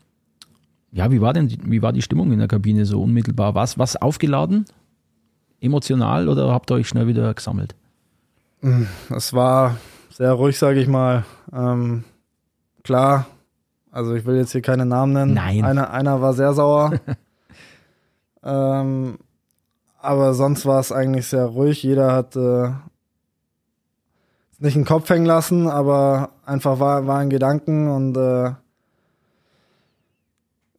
ja, 0.91 1.12
wie 1.12 1.21
war 1.21 1.33
denn 1.33 1.51
wie 1.65 1.81
war 1.81 1.91
die 1.91 2.01
Stimmung 2.01 2.31
in 2.31 2.39
der 2.39 2.47
Kabine 2.47 2.86
so 2.86 3.01
unmittelbar? 3.01 3.55
Was 3.55 3.77
was 3.77 3.95
aufgeladen? 3.95 4.65
Emotional 5.59 6.29
oder 6.29 6.51
habt 6.51 6.71
ihr 6.71 6.75
euch 6.75 6.88
schnell 6.88 7.07
wieder 7.07 7.33
gesammelt? 7.33 7.75
Es 9.09 9.33
war 9.33 9.77
sehr 10.15 10.32
ruhig, 10.32 10.58
sage 10.58 10.80
ich 10.80 10.88
mal. 10.88 11.26
Ähm, 11.52 12.04
klar, 12.84 13.26
Also 13.91 14.15
ich 14.15 14.26
will 14.26 14.38
jetzt 14.38 14.52
hier 14.52 14.62
keine 14.62 14.86
Namen 14.86 15.13
nennen. 15.13 15.34
Nein. 15.34 15.63
Einer, 15.63 15.91
einer 15.91 16.21
war 16.21 16.34
sehr 16.34 16.54
sauer. 16.54 16.99
ähm, 18.43 19.19
aber 19.99 20.34
sonst 20.34 20.65
war 20.65 20.80
es 20.80 20.91
eigentlich 20.91 21.28
sehr 21.28 21.45
ruhig. 21.45 21.84
Jeder 21.84 22.12
hat 22.13 22.36
äh, 22.36 22.71
nicht 24.60 24.76
den 24.76 24.86
Kopf 24.86 25.10
hängen 25.10 25.26
lassen, 25.26 25.67
aber 25.67 26.30
einfach 26.45 26.80
war, 26.80 27.06
war 27.06 27.21
in 27.21 27.30
Gedanken 27.30 27.89
und 27.89 28.17
äh, 28.17 28.52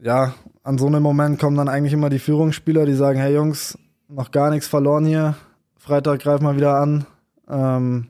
ja, 0.01 0.35
an 0.63 0.79
so 0.79 0.87
einem 0.87 1.03
Moment 1.03 1.39
kommen 1.39 1.57
dann 1.57 1.69
eigentlich 1.69 1.93
immer 1.93 2.11
die 2.11 2.19
Führungsspieler, 2.19 2.87
die 2.87 2.95
sagen, 2.95 3.19
hey 3.19 3.35
Jungs, 3.35 3.79
noch 4.09 4.31
gar 4.31 4.51
nichts 4.51 4.67
verloren 4.67 5.07
hier. 5.07 5.35
Freitag 5.79 6.21
greif 6.21 6.41
mal 6.41 6.57
wieder 6.57 6.77
an. 6.77 7.07
Ähm, 7.49 8.09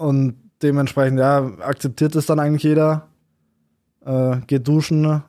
und 0.00 0.34
dementsprechend, 0.62 1.18
ja, 1.18 1.50
akzeptiert 1.60 2.14
es 2.16 2.24
dann 2.24 2.40
eigentlich 2.40 2.62
jeder. 2.62 3.08
Äh, 4.04 4.38
geht 4.46 4.66
duschen, 4.66 5.22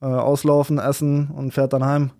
äh, 0.00 0.06
auslaufen, 0.06 0.78
essen 0.78 1.28
und 1.28 1.52
fährt 1.52 1.74
dann 1.74 1.84
heim. 1.84 2.10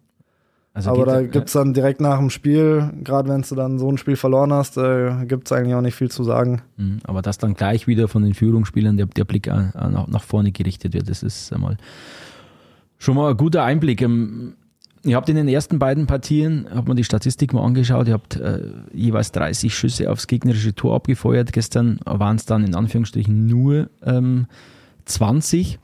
Also 0.75 0.91
Aber 0.91 1.07
da 1.07 1.23
gibt's 1.23 1.53
dann 1.53 1.73
direkt 1.73 2.01
nach 2.01 2.19
dem 2.19 2.31
Spiel, 2.31 2.91
gerade 3.03 3.29
wenn 3.29 3.43
du 3.43 3.55
dann 3.55 3.79
so 3.79 3.91
ein 3.91 3.97
Spiel 3.97 4.17
verloren 4.17 4.53
hast, 4.53 4.77
äh, 4.77 5.25
gibt's 5.27 5.53
eigentlich 5.53 5.75
auch 5.75 5.81
nicht 5.81 5.95
viel 5.95 6.11
zu 6.11 6.25
sagen. 6.25 6.63
Mhm, 6.77 6.99
Aber 7.05 7.23
dass 7.23 7.39
dann 7.39 7.55
gleich 7.55 7.87
wieder 7.87 8.07
von 8.09 8.23
den 8.23 8.35
Führungsspielern 8.35 8.97
der, 8.97 9.07
der 9.07 9.25
Blick 9.25 9.49
an, 9.49 9.71
an, 9.73 10.07
nach 10.09 10.25
vorne 10.25 10.53
gerichtet 10.53 10.93
wird, 10.93 11.09
das 11.09 11.23
ist 11.23 11.53
einmal 11.53 11.79
schon 12.99 13.15
mal 13.15 13.31
ein 13.31 13.37
guter 13.37 13.63
Einblick. 13.63 14.03
Ihr 15.05 15.17
habt 15.17 15.29
in 15.29 15.37
den 15.37 15.49
ersten 15.49 15.79
beiden 15.79 16.07
Partien, 16.07 16.67
hat 16.75 16.89
man 16.89 16.97
die 16.97 17.05
Statistik 17.05 17.53
mal 17.53 17.63
angeschaut, 17.63 18.09
ihr 18.09 18.15
habt 18.15 18.37
äh, 18.37 18.61
jeweils 18.93 19.33
30 19.33 19.75
Schüsse 19.75 20.11
aufs 20.11 20.27
gegnerische 20.27 20.75
Tor 20.75 20.95
abgefeuert. 20.97 21.53
Gestern 21.53 22.01
waren 22.07 22.37
es 22.37 22.47
dann 22.47 22.65
in 22.65 22.75
Anführungsstrichen 22.75 23.47
nur 23.47 23.91
ähm, 24.03 24.47
20. 25.05 25.79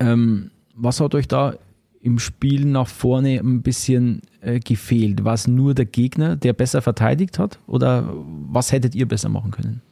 Ähm, 0.00 0.50
was 0.74 1.00
hat 1.00 1.14
euch 1.14 1.28
da 1.28 1.54
im 2.00 2.18
Spiel 2.18 2.64
nach 2.64 2.88
vorne 2.88 3.38
ein 3.38 3.60
bisschen 3.60 4.22
äh, 4.40 4.60
gefehlt? 4.60 5.24
War 5.24 5.34
es 5.34 5.46
nur 5.46 5.74
der 5.74 5.84
Gegner, 5.84 6.36
der 6.36 6.54
besser 6.54 6.80
verteidigt 6.80 7.38
hat? 7.38 7.58
Oder 7.66 8.08
was 8.50 8.72
hättet 8.72 8.94
ihr 8.94 9.06
besser 9.06 9.28
machen 9.28 9.50
können? 9.50 9.82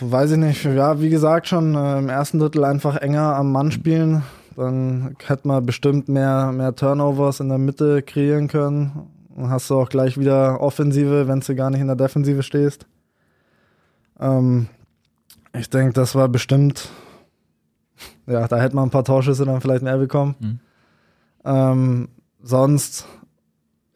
Weiß 0.00 0.30
ich 0.30 0.38
nicht. 0.38 0.64
Ja, 0.64 1.00
wie 1.00 1.10
gesagt, 1.10 1.48
schon 1.48 1.74
äh, 1.74 1.98
im 1.98 2.08
ersten 2.08 2.38
Drittel 2.38 2.64
einfach 2.64 2.96
enger 2.96 3.34
am 3.34 3.50
Mann 3.50 3.72
spielen. 3.72 4.22
Dann 4.56 5.16
hätte 5.24 5.48
man 5.48 5.66
bestimmt 5.66 6.08
mehr, 6.08 6.52
mehr 6.52 6.74
Turnovers 6.74 7.40
in 7.40 7.48
der 7.48 7.58
Mitte 7.58 8.02
kreieren 8.02 8.48
können. 8.48 9.08
Dann 9.34 9.50
hast 9.50 9.68
du 9.68 9.80
auch 9.80 9.88
gleich 9.88 10.18
wieder 10.18 10.60
Offensive, 10.60 11.26
wenn 11.26 11.40
du 11.40 11.54
gar 11.54 11.70
nicht 11.70 11.80
in 11.80 11.88
der 11.88 11.96
Defensive 11.96 12.42
stehst. 12.42 12.86
Ähm, 14.20 14.68
ich 15.52 15.70
denke, 15.70 15.92
das 15.92 16.14
war 16.14 16.28
bestimmt, 16.28 16.88
ja, 18.26 18.46
da 18.46 18.60
hätte 18.60 18.76
man 18.76 18.86
ein 18.88 18.90
paar 18.90 19.04
Torschüsse 19.04 19.44
dann 19.44 19.60
vielleicht 19.60 19.82
mehr 19.82 19.98
bekommen. 19.98 20.34
Mhm. 20.38 20.60
Ähm, 21.44 22.08
sonst, 22.42 23.06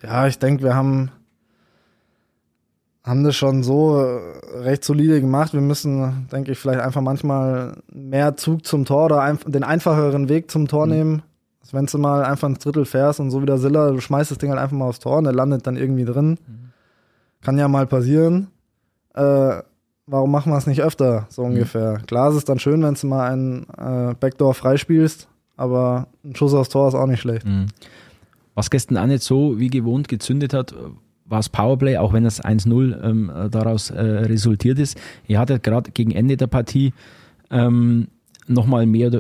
ja, 0.03 0.27
ich 0.27 0.38
denke, 0.38 0.64
wir 0.64 0.75
haben, 0.75 1.11
haben 3.09 3.25
das 3.25 3.35
schon 3.37 3.62
so 3.62 3.99
äh, 4.01 4.59
recht 4.61 4.85
solide 4.85 5.21
gemacht. 5.21 5.53
Wir 5.55 5.61
müssen, 5.61 6.29
denke 6.31 6.53
ich, 6.53 6.59
vielleicht 6.59 6.81
einfach 6.81 7.01
manchmal 7.01 7.77
mehr 7.92 8.37
Zug 8.37 8.64
zum 8.66 8.85
Tor 8.85 9.07
oder 9.07 9.37
den 9.47 9.64
einfacheren 9.64 10.29
Weg 10.29 10.51
zum 10.51 10.68
Tor 10.68 10.87
Mhm. 10.87 10.92
nehmen. 10.92 11.23
Als 11.62 11.73
Wenn 11.75 11.87
du 11.87 11.99
mal 11.99 12.23
einfach 12.25 12.49
ins 12.49 12.61
Drittel 12.61 12.85
fährst 12.85 13.18
und 13.21 13.31
so 13.31 13.42
wie 13.42 13.47
der 13.47 13.59
Silla, 13.59 13.90
du 13.90 14.01
schmeißt 14.01 14.31
das 14.31 14.38
Ding 14.38 14.51
halt 14.51 14.61
einfach 14.61 14.77
mal 14.77 14.87
aufs 14.88 15.01
Tor 15.01 15.18
und 15.18 15.25
der 15.25 15.33
landet 15.33 15.66
dann 15.66 15.77
irgendwie 15.77 16.05
drin. 16.05 16.31
Mhm. 16.47 16.71
Kann 17.42 17.59
ja 17.59 17.66
mal 17.68 17.87
passieren. 17.87 18.49
Äh, 19.14 19.62
warum 20.07 20.31
machen 20.31 20.53
wir 20.53 20.57
es 20.59 20.66
nicht 20.66 20.83
öfter, 20.83 21.27
so 21.31 21.42
Mhm. 21.44 21.53
ungefähr? 21.53 21.99
Klar, 22.07 22.31
es 22.31 22.37
ist 22.37 22.49
dann 22.49 22.59
schön, 22.59 22.83
wenn 22.83 22.94
du 22.94 23.07
mal 23.07 23.29
einen 23.31 23.66
äh, 23.79 24.14
Backdoor 24.18 24.55
freispielst, 24.55 25.29
aber 25.57 26.07
ein 26.25 26.35
Schuss 26.37 26.55
aufs 26.55 26.68
Tor 26.71 26.88
ist 26.88 26.94
auch 26.94 27.07
nicht 27.07 27.21
schlecht. 27.21 27.47
Mhm. 27.47 27.66
Was 28.55 28.71
gestern 28.71 28.97
auch 28.99 29.07
nicht 29.07 29.23
so 29.23 29.59
wie 29.59 29.68
gewohnt 29.68 30.09
gezündet 30.09 30.53
hat, 30.55 30.75
war 31.29 31.38
das 31.38 31.49
Powerplay, 31.49 31.99
auch 31.99 32.12
wenn 32.12 32.25
das 32.25 32.43
1-0 32.43 33.03
ähm, 33.03 33.31
äh, 33.31 33.51
daraus 33.51 33.91
äh, 33.91 34.01
resultiert 34.01 34.79
ist. 34.79 34.99
Ihr 35.27 35.38
hattet 35.38 35.62
gerade 35.62 35.91
gegen 35.91 36.11
Ende 36.11 36.37
der 36.37 36.47
Partie 36.47 36.93
ähm, 37.51 38.09
nochmal 38.47 38.87
mehr, 38.87 39.11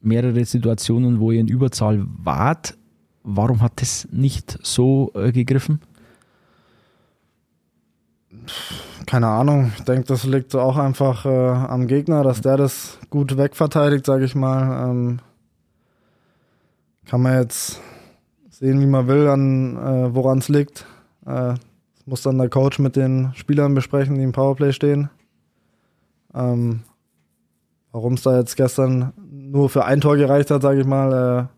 mehrere 0.00 0.44
Situationen, 0.44 1.20
wo 1.20 1.30
ihr 1.30 1.40
in 1.40 1.48
Überzahl 1.48 2.04
wart. 2.22 2.76
Warum 3.22 3.60
hat 3.60 3.80
das 3.82 4.08
nicht 4.10 4.58
so 4.62 5.12
äh, 5.14 5.32
gegriffen? 5.32 5.80
Keine 9.06 9.26
Ahnung. 9.26 9.72
Ich 9.76 9.84
denke, 9.84 10.06
das 10.06 10.24
liegt 10.24 10.54
auch 10.54 10.76
einfach 10.76 11.26
äh, 11.26 11.28
am 11.28 11.86
Gegner, 11.86 12.22
dass 12.22 12.40
der 12.40 12.56
das 12.56 12.98
gut 13.10 13.36
wegverteidigt, 13.36 14.06
sage 14.06 14.24
ich 14.24 14.34
mal. 14.34 14.90
Ähm, 14.90 15.18
kann 17.06 17.22
man 17.22 17.40
jetzt 17.40 17.80
sehen, 18.50 18.80
wie 18.80 18.86
man 18.86 19.08
will, 19.08 19.26
äh, 19.26 20.14
woran 20.14 20.38
es 20.38 20.48
liegt. 20.48 20.86
Äh, 21.26 21.54
das 21.54 22.06
muss 22.06 22.22
dann 22.22 22.38
der 22.38 22.48
Coach 22.48 22.78
mit 22.78 22.96
den 22.96 23.32
Spielern 23.34 23.74
besprechen, 23.74 24.16
die 24.16 24.22
im 24.22 24.32
Powerplay 24.32 24.72
stehen. 24.72 25.10
Ähm, 26.34 26.80
Warum 27.92 28.14
es 28.14 28.22
da 28.22 28.38
jetzt 28.38 28.56
gestern 28.56 29.12
nur 29.30 29.68
für 29.68 29.84
ein 29.84 30.00
Tor 30.00 30.16
gereicht 30.16 30.50
hat, 30.50 30.62
sage 30.62 30.80
ich 30.80 30.86
mal, 30.86 31.48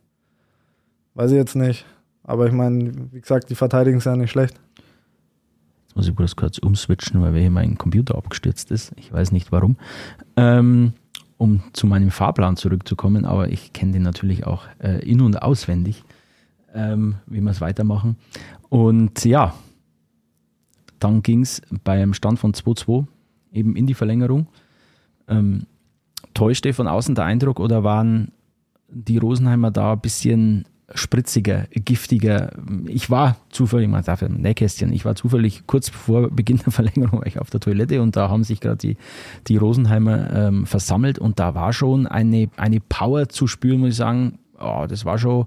äh, 1.15 1.19
weiß 1.19 1.31
ich 1.31 1.37
jetzt 1.37 1.57
nicht. 1.57 1.85
Aber 2.25 2.47
ich 2.47 2.53
meine, 2.53 2.93
wie 3.11 3.21
gesagt, 3.21 3.51
die 3.51 3.55
verteidigen 3.55 3.99
es 3.99 4.05
ja 4.05 4.17
nicht 4.17 4.31
schlecht. 4.31 4.59
Jetzt 5.87 5.97
muss 5.97 6.09
ich 6.09 6.15
bloß 6.15 6.37
kurz 6.37 6.59
umswitchen, 6.59 7.21
weil 7.21 7.35
hier 7.35 7.51
mein 7.51 7.77
Computer 7.77 8.17
abgestürzt 8.17 8.71
ist. 8.71 8.93
Ich 8.97 9.13
weiß 9.13 9.33
nicht 9.33 9.53
warum. 9.53 9.77
Ähm, 10.37 10.95
um 11.37 11.63
zu 11.75 11.87
meinem 11.87 12.11
Fahrplan 12.11 12.57
zurückzukommen, 12.57 13.27
aber 13.27 13.49
ich 13.49 13.73
kenne 13.75 13.93
den 13.93 14.03
natürlich 14.03 14.47
auch 14.47 14.63
äh, 14.79 15.05
in- 15.05 15.21
und 15.21 15.43
auswendig, 15.43 16.05
ähm, 16.75 17.17
wie 17.27 17.41
wir 17.41 17.51
es 17.51 17.61
weitermachen. 17.61 18.17
Und 18.69 19.25
ja, 19.25 19.55
dann 20.99 21.23
ging 21.23 21.43
es 21.43 21.63
beim 21.85 22.15
Stand 22.15 22.39
von 22.39 22.53
2-2 22.53 23.07
eben 23.53 23.77
in 23.77 23.87
die 23.87 23.95
Verlängerung. 23.95 24.47
Ähm, 25.29 25.67
täuschte 26.35 26.73
von 26.73 26.89
außen 26.89 27.15
der 27.15 27.25
Eindruck 27.25 27.61
oder 27.61 27.85
waren 27.85 28.33
die 28.89 29.19
Rosenheimer 29.19 29.71
da 29.71 29.93
ein 29.93 30.01
bisschen 30.01 30.65
spritziger, 30.95 31.67
giftiger? 31.71 32.53
Ich 32.87 33.11
war 33.11 33.37
zufällig, 33.51 33.89
man 33.89 34.05
darf 34.05 34.23
ja 34.23 34.29
im 34.29 34.41
Nähkästchen, 34.41 34.93
ich 34.93 35.05
war 35.05 35.15
zufällig 35.15 35.67
kurz 35.67 35.89
vor 35.89 36.31
Beginn 36.31 36.59
der 36.59 36.73
Verlängerung 36.73 37.21
war 37.21 37.27
ich 37.27 37.39
auf 37.39 37.51
der 37.51 37.61
Toilette 37.61 38.03
und 38.03 38.17
da 38.17 38.29
haben 38.29 38.45
sich 38.45 38.61
gerade 38.61 38.77
die, 38.77 38.97
die 39.49 39.57
Rosenheimer 39.57 40.33
ähm, 40.33 40.67
versammelt 40.67 41.19
und 41.19 41.39
da 41.39 41.55
war 41.55 41.73
schon 41.73 42.07
eine, 42.07 42.49
eine 42.57 42.81
Power 42.81 43.29
zu 43.29 43.47
spüren, 43.47 43.81
muss 43.81 43.91
ich 43.91 43.97
sagen. 43.97 44.39
Oh, 44.59 44.87
das 44.89 45.05
war 45.05 45.19
schon, 45.19 45.47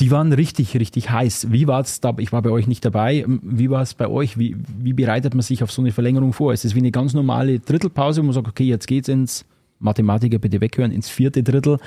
die 0.00 0.10
waren 0.10 0.32
richtig, 0.32 0.76
richtig 0.76 1.10
heiß. 1.10 1.52
Wie 1.52 1.68
war 1.68 1.80
es 1.80 2.00
da? 2.00 2.14
Ich 2.18 2.32
war 2.32 2.42
bei 2.42 2.50
euch 2.50 2.66
nicht 2.66 2.84
dabei. 2.84 3.24
Wie 3.26 3.70
war 3.70 3.82
es 3.82 3.94
bei 3.94 4.08
euch? 4.08 4.38
Wie, 4.38 4.56
wie 4.78 4.92
bereitet 4.92 5.34
man 5.34 5.42
sich 5.42 5.62
auf 5.62 5.70
so 5.70 5.82
eine 5.82 5.92
Verlängerung 5.92 6.32
vor? 6.32 6.52
Ist 6.52 6.64
es 6.64 6.74
wie 6.74 6.80
eine 6.80 6.90
ganz 6.90 7.14
normale 7.14 7.60
Drittelpause, 7.60 8.20
wo 8.20 8.26
man 8.26 8.32
sagt, 8.32 8.48
okay, 8.48 8.64
jetzt 8.64 8.86
geht's 8.86 9.08
ins 9.08 9.44
Mathematiker 9.78 10.38
bitte 10.38 10.60
weghören, 10.60 10.90
ins 10.90 11.08
vierte 11.08 11.42
Drittel. 11.42 11.78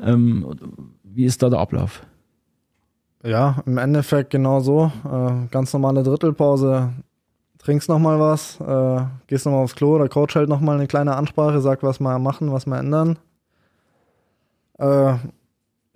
Ähm, 0.00 0.46
wie 1.02 1.24
ist 1.24 1.42
da 1.42 1.48
der 1.50 1.58
Ablauf? 1.58 2.04
Ja, 3.24 3.62
im 3.66 3.78
Endeffekt 3.78 4.30
genau 4.30 4.60
so. 4.60 4.92
Äh, 5.04 5.48
ganz 5.50 5.72
normale 5.72 6.02
Drittelpause. 6.02 6.92
Trinkst 7.58 7.88
noch 7.88 7.98
mal 7.98 8.20
was, 8.20 8.60
äh, 8.60 9.04
gehst 9.26 9.44
noch 9.46 9.52
mal 9.52 9.62
aufs 9.62 9.74
Klo, 9.74 9.98
der 9.98 10.08
Coach 10.08 10.36
hält 10.36 10.48
noch 10.48 10.60
mal 10.60 10.76
eine 10.76 10.86
kleine 10.86 11.16
Ansprache, 11.16 11.60
sagt, 11.60 11.82
was 11.82 11.98
wir 11.98 12.18
machen, 12.20 12.52
was 12.52 12.66
wir 12.66 12.78
ändern. 12.78 13.18
Äh, 14.78 15.14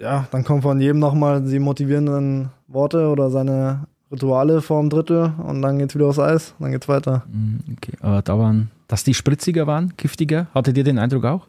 ja, 0.01 0.27
dann 0.31 0.45
kommen 0.45 0.63
von 0.63 0.81
jedem 0.81 0.99
noch 0.99 1.15
mal 1.15 1.43
die 1.43 1.59
motivierenden 1.59 2.49
Worte 2.67 3.09
oder 3.09 3.31
seine 3.31 3.87
Rituale 4.11 4.61
vorm 4.61 4.91
Drittel 4.91 5.33
und 5.39 5.63
dann 5.63 5.79
geht's 5.79 5.95
wieder 5.95 6.07
aufs 6.07 6.19
Eis, 6.19 6.55
dann 6.59 6.73
geht's 6.73 6.89
weiter. 6.89 7.23
Hm, 7.31 7.61
Okay, 7.77 7.93
aber 8.01 8.23
da 8.23 8.39
waren, 8.39 8.71
dass 8.89 9.05
die 9.05 9.15
spritziger 9.15 9.67
waren, 9.67 9.93
giftiger, 9.97 10.49
hattet 10.55 10.77
ihr 10.77 10.85
den 10.85 10.99
Eindruck 10.99 11.25
auch? 11.27 11.47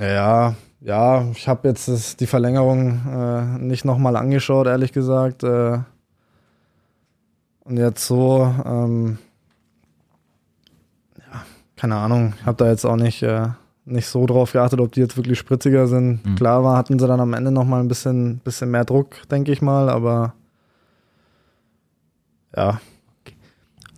Ja, 0.00 0.54
ja, 0.80 1.30
ich 1.30 1.46
habe 1.48 1.68
jetzt 1.68 1.88
das, 1.88 2.16
die 2.16 2.26
Verlängerung 2.26 3.00
äh, 3.06 3.58
nicht 3.58 3.84
nochmal 3.84 4.16
angeschaut, 4.16 4.66
ehrlich 4.66 4.92
gesagt. 4.92 5.44
Äh, 5.44 5.78
und 7.64 7.76
jetzt 7.76 8.04
so, 8.06 8.52
ähm, 8.64 9.18
ja, 11.18 11.42
keine 11.76 11.96
Ahnung, 11.96 12.34
ich 12.38 12.46
habe 12.46 12.56
da 12.56 12.68
jetzt 12.68 12.84
auch 12.84 12.96
nicht, 12.96 13.22
äh, 13.22 13.48
nicht 13.84 14.06
so 14.06 14.26
drauf 14.26 14.52
geachtet, 14.52 14.80
ob 14.80 14.92
die 14.92 15.00
jetzt 15.00 15.16
wirklich 15.16 15.38
spritziger 15.38 15.86
sind. 15.86 16.24
Mhm. 16.24 16.34
Klar 16.36 16.62
war, 16.62 16.76
hatten 16.76 16.98
sie 16.98 17.06
dann 17.06 17.20
am 17.20 17.34
Ende 17.34 17.50
nochmal 17.50 17.80
ein 17.80 17.88
bisschen, 17.88 18.38
bisschen 18.38 18.70
mehr 18.70 18.84
Druck, 18.84 19.28
denke 19.28 19.52
ich 19.52 19.60
mal, 19.62 19.88
aber 19.88 20.34
ja, 22.56 22.80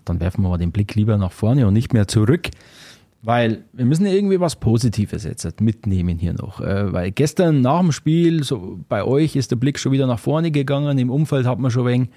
Dann 0.05 0.21
werfen 0.21 0.43
wir 0.43 0.51
mal 0.51 0.59
den 0.59 0.71
Blick 0.73 0.95
lieber 0.95 1.17
nach 1.19 1.33
vorne 1.33 1.67
und 1.67 1.75
nicht 1.75 1.93
mehr 1.93 2.07
zurück. 2.07 2.51
Weil 3.23 3.65
wir 3.73 3.87
müssen 3.87 4.05
ja 4.05 4.13
irgendwie 4.13 4.39
was 4.39 4.57
Positives 4.57 5.25
jetzt 5.25 5.61
mitnehmen 5.63 6.19
hier 6.19 6.35
noch. 6.35 6.61
Äh, 6.61 6.93
Weil 6.93 7.11
gestern 7.11 7.63
nach 7.63 7.81
dem 7.81 7.91
Spiel, 7.91 8.45
so 8.45 8.79
bei 8.89 9.03
euch 9.03 9.35
ist 9.35 9.51
der 9.51 9.57
Blick 9.57 9.79
schon 9.79 9.93
wieder 9.93 10.07
nach 10.07 10.19
vorne 10.19 10.51
gegangen. 10.51 10.99
Im 10.99 11.11
Umfeld 11.11 11.47
hat 11.47 11.59
man 11.59 11.71
schon 11.71 11.89
ein 11.89 12.09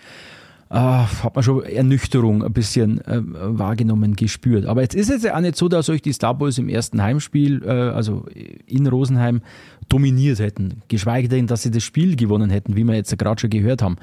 ah, 0.69 1.07
hat 1.23 1.35
man 1.35 1.43
schon 1.43 1.63
Ernüchterung 1.63 2.43
ein 2.43 2.53
bisschen 2.53 2.99
äh, 3.05 3.21
wahrgenommen, 3.23 4.15
gespürt. 4.15 4.65
Aber 4.65 4.81
jetzt 4.81 4.95
ist 4.95 5.09
es 5.09 5.23
ja 5.23 5.35
auch 5.35 5.41
nicht 5.41 5.55
so, 5.55 5.67
dass 5.67 5.89
euch 5.89 6.01
die 6.01 6.13
Star 6.13 6.33
Boys 6.33 6.57
im 6.57 6.69
ersten 6.69 7.01
Heimspiel, 7.01 7.63
äh, 7.63 7.69
also 7.69 8.25
in 8.65 8.87
Rosenheim, 8.87 9.41
dominiert 9.89 10.39
hätten. 10.39 10.81
Geschweige 10.87 11.29
denn, 11.29 11.47
dass 11.47 11.63
sie 11.63 11.71
das 11.71 11.83
Spiel 11.83 12.15
gewonnen 12.15 12.49
hätten, 12.49 12.75
wie 12.75 12.83
wir 12.83 12.95
jetzt 12.95 13.17
gerade 13.17 13.39
schon 13.39 13.49
gehört 13.49 13.81
haben. 13.81 13.97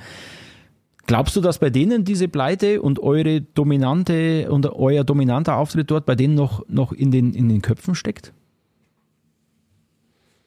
Glaubst 1.07 1.37
du, 1.37 1.41
dass 1.43 1.59
bei 1.59 1.69
denen 1.69 2.05
diese 2.05 2.29
Pleite 2.29 2.81
und 2.81 2.99
eure 2.99 3.43
dominante 3.43 4.51
und 4.51 4.67
euer 4.67 5.05
dominanter 5.05 5.57
Auftritt 5.57 5.91
dort 5.91 6.07
bei 6.07 6.15
denen 6.15 6.35
noch, 6.35 6.67
noch 6.69 6.93
in, 6.93 7.11
den, 7.11 7.35
in 7.35 7.49
den 7.51 7.61
Köpfen 7.61 7.95
steckt? 7.95 8.33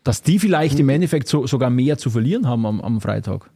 Dass 0.03 0.23
die 0.23 0.39
vielleicht 0.39 0.79
im 0.79 0.89
Endeffekt 0.89 1.27
so, 1.27 1.45
sogar 1.45 1.69
mehr 1.69 1.97
zu 1.97 2.09
verlieren 2.09 2.47
haben 2.47 2.65
am, 2.65 2.81
am 2.81 3.01
Freitag? 3.01 3.51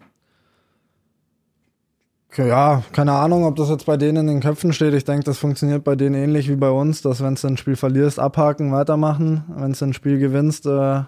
Ja, 2.37 2.83
keine 2.93 3.11
Ahnung, 3.13 3.45
ob 3.45 3.57
das 3.57 3.69
jetzt 3.69 3.85
bei 3.85 3.97
denen 3.97 4.17
in 4.17 4.27
den 4.27 4.39
Köpfen 4.39 4.71
steht. 4.71 4.93
Ich 4.93 5.03
denke, 5.03 5.25
das 5.25 5.37
funktioniert 5.37 5.83
bei 5.83 5.95
denen 5.95 6.15
ähnlich 6.15 6.49
wie 6.49 6.55
bei 6.55 6.69
uns, 6.69 7.01
dass 7.01 7.21
wenn 7.21 7.35
du 7.35 7.47
ein 7.47 7.57
Spiel 7.57 7.75
verlierst, 7.75 8.19
abhaken, 8.19 8.71
weitermachen. 8.71 9.43
Wenn 9.49 9.73
du 9.73 9.85
ein 9.85 9.93
Spiel 9.93 10.17
gewinnst, 10.17 10.65
äh, 10.65 11.01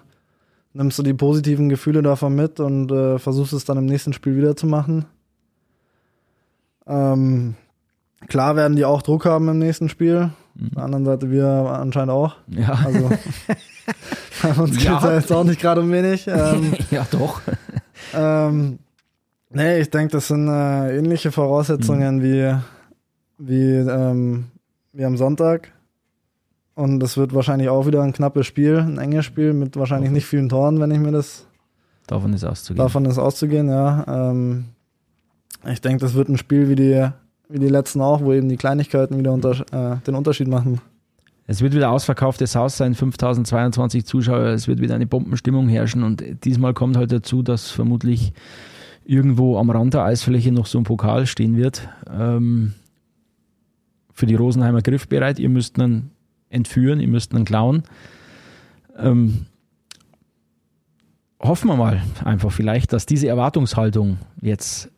nimmst 0.74 0.98
du 0.98 1.02
die 1.02 1.14
positiven 1.14 1.70
Gefühle 1.70 2.02
davon 2.02 2.34
mit 2.34 2.60
und 2.60 2.92
äh, 2.92 3.18
versuchst 3.18 3.54
es 3.54 3.64
dann 3.64 3.78
im 3.78 3.86
nächsten 3.86 4.12
Spiel 4.12 4.36
wieder 4.36 4.54
zu 4.54 4.66
machen. 4.66 5.06
Ähm, 6.86 7.54
klar 8.28 8.56
werden 8.56 8.76
die 8.76 8.84
auch 8.84 9.00
Druck 9.00 9.24
haben 9.24 9.48
im 9.48 9.58
nächsten 9.58 9.88
Spiel. 9.88 10.30
Mhm. 10.54 10.66
Auf 10.66 10.74
der 10.74 10.84
anderen 10.84 11.04
Seite 11.06 11.30
wir 11.30 11.46
anscheinend 11.46 12.10
auch. 12.10 12.36
Ja. 12.48 12.78
Also 12.84 13.10
bei 14.42 14.50
uns 14.62 14.72
geht 14.72 14.80
es 14.80 14.84
ja. 14.84 15.14
jetzt 15.14 15.32
auch 15.32 15.44
nicht 15.44 15.60
gerade 15.60 15.80
um 15.80 15.90
wenig. 15.90 16.26
Ähm, 16.26 16.74
ja, 16.90 17.06
doch. 17.10 17.40
Ähm, 18.12 18.78
nee, 19.54 19.80
ich 19.80 19.90
denke, 19.90 20.12
das 20.12 20.28
sind 20.28 20.48
äh, 20.48 20.98
ähnliche 20.98 21.32
Voraussetzungen 21.32 22.16
mhm. 22.16 22.22
wie, 22.22 22.54
wie, 23.38 23.72
ähm, 23.90 24.44
wie 24.92 25.04
am 25.04 25.16
Sonntag. 25.16 25.72
Und 26.74 27.00
das 27.00 27.16
wird 27.16 27.34
wahrscheinlich 27.34 27.68
auch 27.68 27.86
wieder 27.86 28.02
ein 28.02 28.12
knappes 28.12 28.46
Spiel, 28.46 28.78
ein 28.78 28.98
enges 28.98 29.24
Spiel 29.24 29.52
mit 29.52 29.76
wahrscheinlich 29.76 30.10
nicht 30.10 30.26
vielen 30.26 30.48
Toren, 30.48 30.80
wenn 30.80 30.90
ich 30.90 30.98
mir 30.98 31.12
das. 31.12 31.46
Davon 32.06 32.32
ist 32.32 32.44
auszugehen. 32.44 32.84
Davon 32.84 33.04
ist 33.04 33.18
auszugehen, 33.18 33.68
ja. 33.68 34.04
Ähm, 34.08 34.64
ich 35.70 35.80
denke, 35.80 36.00
das 36.00 36.14
wird 36.14 36.28
ein 36.28 36.36
Spiel 36.36 36.68
wie 36.68 36.74
die, 36.74 37.08
wie 37.48 37.58
die 37.60 37.68
letzten 37.68 38.00
auch, 38.00 38.20
wo 38.20 38.32
eben 38.32 38.48
die 38.48 38.56
Kleinigkeiten 38.56 39.16
wieder 39.18 39.32
unter, 39.32 39.52
äh, 39.72 39.96
den 40.04 40.14
Unterschied 40.14 40.48
machen. 40.48 40.80
Es 41.46 41.60
wird 41.60 41.74
wieder 41.74 41.90
ausverkauftes 41.90 42.56
Haus 42.56 42.76
sein, 42.76 42.94
5022 42.94 44.06
Zuschauer, 44.06 44.46
es 44.46 44.66
wird 44.66 44.80
wieder 44.80 44.94
eine 44.94 45.06
Bombenstimmung 45.06 45.68
herrschen 45.68 46.02
und 46.02 46.24
diesmal 46.44 46.72
kommt 46.72 46.96
halt 46.96 47.12
dazu, 47.12 47.42
dass 47.42 47.70
vermutlich 47.70 48.32
irgendwo 49.04 49.58
am 49.58 49.70
Rand 49.70 49.94
der 49.94 50.04
Eisfläche 50.04 50.52
noch 50.52 50.66
so 50.66 50.78
ein 50.78 50.84
Pokal 50.84 51.26
stehen 51.26 51.56
wird. 51.56 51.88
Ähm, 52.10 52.74
für 54.12 54.26
die 54.26 54.34
Rosenheimer 54.34 54.82
griffbereit, 54.82 55.38
ihr 55.38 55.48
müsst 55.48 55.78
einen 55.78 56.10
entführen, 56.48 57.00
ihr 57.00 57.08
müsst 57.08 57.34
einen 57.34 57.44
klauen. 57.44 57.82
Ähm, 58.96 59.46
hoffen 61.40 61.68
wir 61.68 61.76
mal 61.76 62.02
einfach 62.24 62.52
vielleicht, 62.52 62.92
dass 62.92 63.06
diese 63.06 63.28
Erwartungshaltung 63.28 64.18
jetzt 64.40 64.90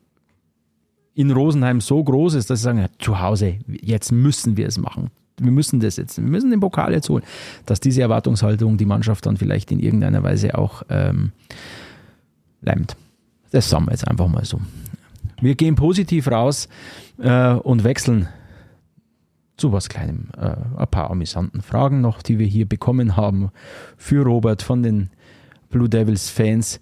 in 1.15 1.31
Rosenheim 1.31 1.81
so 1.81 2.03
groß 2.03 2.35
ist, 2.35 2.49
dass 2.49 2.59
sie 2.59 2.65
sagen, 2.65 2.79
ja, 2.79 2.87
zu 2.99 3.19
Hause, 3.19 3.55
jetzt 3.67 4.11
müssen 4.11 4.55
wir 4.55 4.67
es 4.67 4.77
machen. 4.77 5.09
Wir 5.39 5.51
müssen 5.51 5.79
das 5.79 5.97
jetzt, 5.97 6.17
wir 6.17 6.29
müssen 6.29 6.51
den 6.51 6.59
Pokal 6.59 6.93
jetzt 6.93 7.09
holen. 7.09 7.23
Dass 7.65 7.79
diese 7.79 8.01
Erwartungshaltung 8.01 8.77
die 8.77 8.85
Mannschaft 8.85 9.25
dann 9.25 9.37
vielleicht 9.37 9.71
in 9.71 9.79
irgendeiner 9.79 10.23
Weise 10.23 10.57
auch 10.57 10.83
ähm, 10.89 11.31
lähmt. 12.61 12.95
Das 13.51 13.69
sagen 13.69 13.85
wir 13.85 13.91
jetzt 13.91 14.07
einfach 14.07 14.27
mal 14.27 14.45
so. 14.45 14.59
Wir 15.41 15.55
gehen 15.55 15.75
positiv 15.75 16.29
raus 16.29 16.67
äh, 17.19 17.53
und 17.53 17.83
wechseln 17.83 18.27
zu 19.55 19.71
was 19.71 19.89
Kleinem. 19.89 20.29
Äh, 20.37 20.55
ein 20.77 20.87
paar 20.89 21.11
amüsanten 21.11 21.61
Fragen 21.61 22.01
noch, 22.01 22.21
die 22.21 22.39
wir 22.39 22.47
hier 22.47 22.67
bekommen 22.67 23.15
haben 23.17 23.51
für 23.97 24.23
Robert 24.23 24.61
von 24.61 24.83
den 24.83 25.09
Blue 25.69 25.89
Devils 25.89 26.29
Fans 26.29 26.79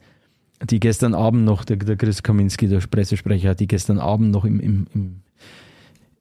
die 0.63 0.80
gestern 0.80 1.13
Abend 1.13 1.43
noch, 1.43 1.65
der, 1.65 1.78
der 1.78 1.97
Chris 1.97 2.23
Kaminski, 2.23 2.67
der 2.67 2.80
Pressesprecher, 2.80 3.56
die 3.56 3.67
gestern 3.67 3.99
Abend 3.99 4.32
noch 4.32 4.45
im, 4.45 4.60
im, 4.60 4.88
im, 4.93 5.21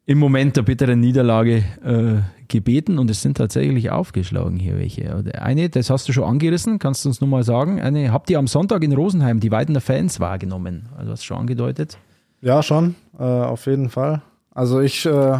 im 0.07 0.19
Moment 0.19 0.57
der 0.57 0.63
bitteren 0.63 1.01
Niederlage 1.01 1.65
äh, 1.83 2.21
gebeten 2.49 2.99
und 2.99 3.11
es 3.11 3.23
sind 3.23 3.37
tatsächlich 3.37 3.91
aufgeschlagen 3.91 4.59
hier 4.59 4.79
welche. 4.79 5.25
Eine, 5.41 5.71
das 5.71 5.89
hast 5.89 6.09
du 6.09 6.13
schon 6.13 6.25
angerissen, 6.25 6.79
kannst 6.79 7.05
du 7.05 7.09
uns 7.09 7.21
nochmal 7.21 7.43
sagen? 7.43 7.81
Eine, 7.81 8.13
habt 8.13 8.29
ihr 8.31 8.39
am 8.39 8.47
Sonntag 8.47 8.83
in 8.85 8.93
Rosenheim 8.93 9.41
die 9.41 9.51
Weidener 9.51 9.81
Fans 9.81 10.21
wahrgenommen? 10.21 10.89
Also 10.97 11.13
hast 11.13 11.23
du 11.23 11.27
schon 11.27 11.39
angedeutet? 11.39 11.99
Ja, 12.43 12.63
schon, 12.63 12.95
äh, 13.19 13.23
auf 13.23 13.67
jeden 13.67 13.89
Fall. 13.89 14.23
Also 14.51 14.81
ich 14.81 15.07
äh, 15.07 15.39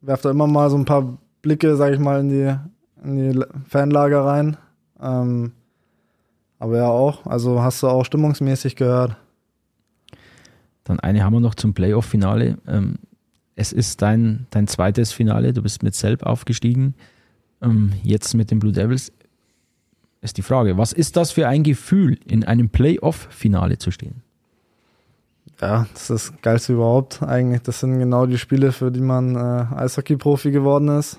werfe 0.00 0.22
da 0.22 0.30
immer 0.30 0.46
mal 0.46 0.70
so 0.70 0.76
ein 0.76 0.84
paar 0.84 1.18
Blicke, 1.42 1.76
sag 1.76 1.92
ich 1.92 1.98
mal, 1.98 2.20
in 2.20 2.28
die, 2.28 2.54
in 3.02 3.32
die 3.32 3.44
Fanlager 3.68 4.24
rein. 4.24 4.56
Ähm, 5.02 5.52
aber 6.60 6.76
ja 6.76 6.88
auch, 6.88 7.26
also 7.26 7.62
hast 7.62 7.82
du 7.82 7.88
auch 7.88 8.04
stimmungsmäßig 8.04 8.76
gehört. 8.76 9.16
Dann 10.84 11.00
eine 11.00 11.24
haben 11.24 11.34
wir 11.34 11.40
noch 11.40 11.54
zum 11.54 11.74
Playoff-Finale. 11.74 12.58
Ähm, 12.66 12.96
es 13.58 13.72
ist 13.72 14.02
dein, 14.02 14.46
dein 14.50 14.66
zweites 14.68 15.12
Finale, 15.12 15.52
du 15.52 15.62
bist 15.62 15.82
mit 15.82 15.94
Selb 15.94 16.22
aufgestiegen, 16.22 16.94
ähm, 17.60 17.92
jetzt 18.02 18.34
mit 18.34 18.50
den 18.50 18.58
Blue 18.58 18.72
Devils. 18.72 19.12
Ist 20.20 20.36
die 20.36 20.42
Frage, 20.42 20.78
was 20.78 20.92
ist 20.92 21.16
das 21.16 21.32
für 21.32 21.46
ein 21.48 21.62
Gefühl, 21.62 22.18
in 22.26 22.44
einem 22.44 22.70
Playoff-Finale 22.70 23.78
zu 23.78 23.90
stehen? 23.90 24.22
Ja, 25.60 25.86
das 25.92 26.10
ist 26.10 26.30
das 26.30 26.42
Geilste 26.42 26.74
überhaupt 26.74 27.22
eigentlich. 27.22 27.62
Das 27.62 27.80
sind 27.80 27.98
genau 27.98 28.26
die 28.26 28.38
Spiele, 28.38 28.72
für 28.72 28.90
die 28.90 29.00
man 29.00 29.34
äh, 29.34 29.66
Eishockey-Profi 29.74 30.50
geworden 30.50 30.88
ist 30.88 31.18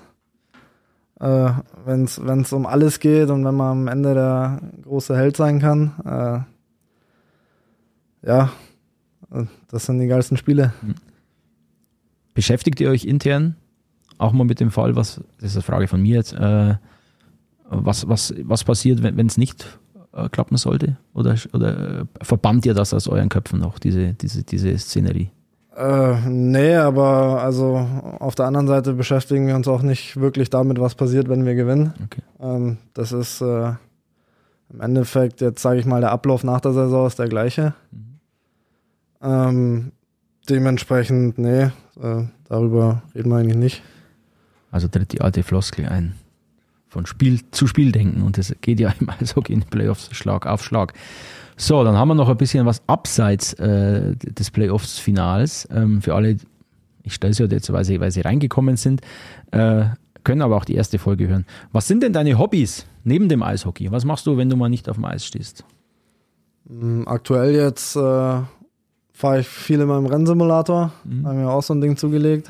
äh, 1.20 1.50
wenn 1.84 2.04
es 2.04 2.52
um 2.52 2.66
alles 2.66 2.98
geht 2.98 3.28
und 3.30 3.44
wenn 3.44 3.54
man 3.54 3.72
am 3.72 3.88
Ende 3.88 4.14
der 4.14 4.60
große 4.82 5.16
Held 5.16 5.36
sein 5.36 5.60
kann. 5.60 5.92
Äh, 8.24 8.26
ja, 8.26 8.50
das 9.70 9.86
sind 9.86 10.00
die 10.00 10.06
geilsten 10.06 10.36
Spiele. 10.36 10.72
Beschäftigt 12.34 12.80
ihr 12.80 12.90
euch 12.90 13.04
intern 13.04 13.56
auch 14.20 14.32
mal 14.32 14.44
mit 14.44 14.60
dem 14.60 14.70
Fall, 14.70 14.96
was, 14.96 15.20
das 15.40 15.50
ist 15.50 15.56
eine 15.56 15.62
Frage 15.62 15.88
von 15.88 16.02
mir 16.02 16.16
jetzt, 16.16 16.34
äh, 16.34 16.74
was, 17.70 18.08
was, 18.08 18.34
was 18.42 18.64
passiert, 18.64 19.02
wenn 19.02 19.26
es 19.26 19.38
nicht 19.38 19.78
äh, 20.12 20.28
klappen 20.28 20.56
sollte? 20.56 20.98
Oder, 21.14 21.36
oder 21.52 22.00
äh, 22.00 22.04
verbannt 22.20 22.66
ihr 22.66 22.74
das 22.74 22.92
aus 22.92 23.08
euren 23.08 23.28
Köpfen 23.28 23.60
noch, 23.60 23.78
diese, 23.78 24.14
diese, 24.14 24.42
diese 24.42 24.76
Szenerie? 24.76 25.30
Äh, 25.76 26.28
nee, 26.28 26.74
aber 26.74 27.42
also 27.42 27.76
auf 28.18 28.34
der 28.34 28.46
anderen 28.46 28.66
Seite 28.66 28.92
beschäftigen 28.92 29.46
wir 29.46 29.56
uns 29.56 29.68
auch 29.68 29.82
nicht 29.82 30.20
wirklich 30.20 30.50
damit, 30.50 30.78
was 30.78 30.94
passiert, 30.94 31.28
wenn 31.28 31.46
wir 31.46 31.54
gewinnen. 31.54 31.94
Okay. 32.04 32.22
Ähm, 32.40 32.78
das 32.92 33.12
ist 33.12 33.40
äh, 33.40 33.72
im 34.72 34.80
Endeffekt, 34.80 35.40
jetzt 35.40 35.62
sage 35.62 35.80
ich 35.80 35.86
mal, 35.86 36.00
der 36.00 36.10
Ablauf 36.10 36.44
nach 36.44 36.60
der 36.60 36.72
Saison 36.72 37.06
ist 37.06 37.18
der 37.18 37.28
gleiche. 37.28 37.74
Mhm. 37.92 38.18
Ähm, 39.22 39.92
dementsprechend, 40.50 41.38
nee, 41.38 41.70
äh, 42.00 42.24
darüber 42.48 43.02
reden 43.14 43.30
wir 43.30 43.36
eigentlich 43.36 43.56
nicht. 43.56 43.82
Also 44.70 44.88
tritt 44.88 45.12
die 45.12 45.20
alte 45.20 45.42
Floskel 45.42 45.86
ein. 45.86 46.14
Von 46.88 47.06
Spiel 47.06 47.40
zu 47.52 47.66
Spiel 47.66 47.92
denken 47.92 48.22
und 48.22 48.36
das 48.36 48.54
geht 48.60 48.80
ja 48.80 48.92
im 49.00 49.08
Eishockey 49.08 49.52
in 49.52 49.62
Playoffs 49.62 50.08
Schlag 50.12 50.46
auf 50.46 50.64
Schlag. 50.64 50.92
So, 51.56 51.84
dann 51.84 51.96
haben 51.96 52.08
wir 52.08 52.14
noch 52.14 52.28
ein 52.28 52.36
bisschen 52.36 52.66
was 52.66 52.82
abseits 52.86 53.52
äh, 53.54 54.16
des 54.16 54.50
Playoffs-Finals. 54.50 55.68
Ähm, 55.70 56.00
für 56.00 56.14
alle, 56.14 56.36
ich 57.02 57.14
stelle 57.14 57.32
es 57.32 57.38
ja 57.38 57.46
jetzt, 57.46 57.72
weil 57.72 57.84
sie, 57.84 58.00
weil 58.00 58.10
sie 58.10 58.22
reingekommen 58.22 58.76
sind, 58.76 59.02
äh, 59.50 59.84
können 60.24 60.42
aber 60.42 60.56
auch 60.56 60.64
die 60.64 60.74
erste 60.74 60.98
Folge 60.98 61.28
hören. 61.28 61.46
Was 61.70 61.86
sind 61.86 62.02
denn 62.02 62.12
deine 62.12 62.38
Hobbys 62.38 62.86
neben 63.04 63.28
dem 63.28 63.42
Eishockey? 63.42 63.92
Was 63.92 64.04
machst 64.04 64.26
du, 64.26 64.36
wenn 64.36 64.48
du 64.48 64.56
mal 64.56 64.68
nicht 64.68 64.88
auf 64.88 64.96
dem 64.96 65.04
Eis 65.04 65.24
stehst? 65.24 65.64
Mm, 66.68 67.02
aktuell 67.06 67.54
jetzt 67.54 67.94
äh, 67.94 68.40
fahre 69.20 69.40
ich 69.40 69.48
viel 69.48 69.80
in 69.80 69.86
meinem 69.86 70.06
Rennsimulator. 70.06 70.92
Mhm. 71.04 71.26
Habe 71.26 71.36
mir 71.36 71.50
auch 71.50 71.62
so 71.62 71.74
ein 71.74 71.80
Ding 71.82 71.96
zugelegt. 71.96 72.48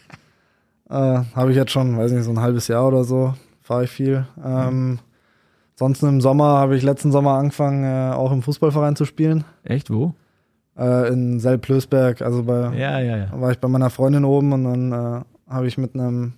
äh, 0.88 0.94
Habe 1.34 1.50
ich 1.50 1.56
jetzt 1.56 1.70
schon, 1.70 1.98
weiß 1.98 2.12
nicht, 2.12 2.24
so 2.24 2.30
ein 2.30 2.40
halbes 2.40 2.66
Jahr 2.68 2.88
oder 2.88 3.04
so, 3.04 3.34
fahre 3.60 3.84
ich 3.84 3.90
viel. 3.90 4.26
Ähm, 4.42 4.90
mhm. 4.90 4.98
Ansonsten 5.72 6.08
im 6.08 6.20
Sommer 6.20 6.44
habe 6.44 6.76
ich 6.76 6.82
letzten 6.82 7.12
Sommer 7.12 7.32
angefangen, 7.32 7.84
äh, 7.84 8.14
auch 8.14 8.32
im 8.32 8.40
Fußballverein 8.42 8.96
zu 8.96 9.04
spielen. 9.04 9.44
Echt? 9.64 9.90
Wo? 9.90 10.14
Äh, 10.78 11.12
in 11.12 11.38
Selb-Lösberg. 11.40 12.22
Also 12.22 12.44
bei, 12.44 12.74
ja, 12.74 12.98
ja, 12.98 13.16
ja. 13.18 13.28
war 13.32 13.50
ich 13.50 13.58
bei 13.58 13.68
meiner 13.68 13.90
Freundin 13.90 14.24
oben 14.24 14.52
und 14.52 14.64
dann 14.64 14.92
äh, 14.92 15.52
habe 15.52 15.66
ich 15.66 15.76
mit 15.76 15.94
einem 15.94 16.34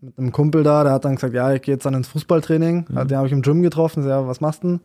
mit 0.00 0.18
einem 0.18 0.32
Kumpel 0.32 0.64
da, 0.64 0.82
der 0.82 0.92
hat 0.92 1.04
dann 1.04 1.14
gesagt, 1.14 1.32
ja, 1.32 1.52
ich 1.52 1.62
gehe 1.62 1.74
jetzt 1.74 1.86
dann 1.86 1.94
ins 1.94 2.08
Fußballtraining. 2.08 2.86
Mhm. 2.88 3.08
Den 3.08 3.16
habe 3.16 3.26
ich 3.28 3.32
im 3.32 3.42
Gym 3.42 3.62
getroffen. 3.62 4.02
So, 4.02 4.08
ja, 4.08 4.26
was 4.26 4.40
machst 4.40 4.64
du 4.64 4.68
denn? 4.68 4.80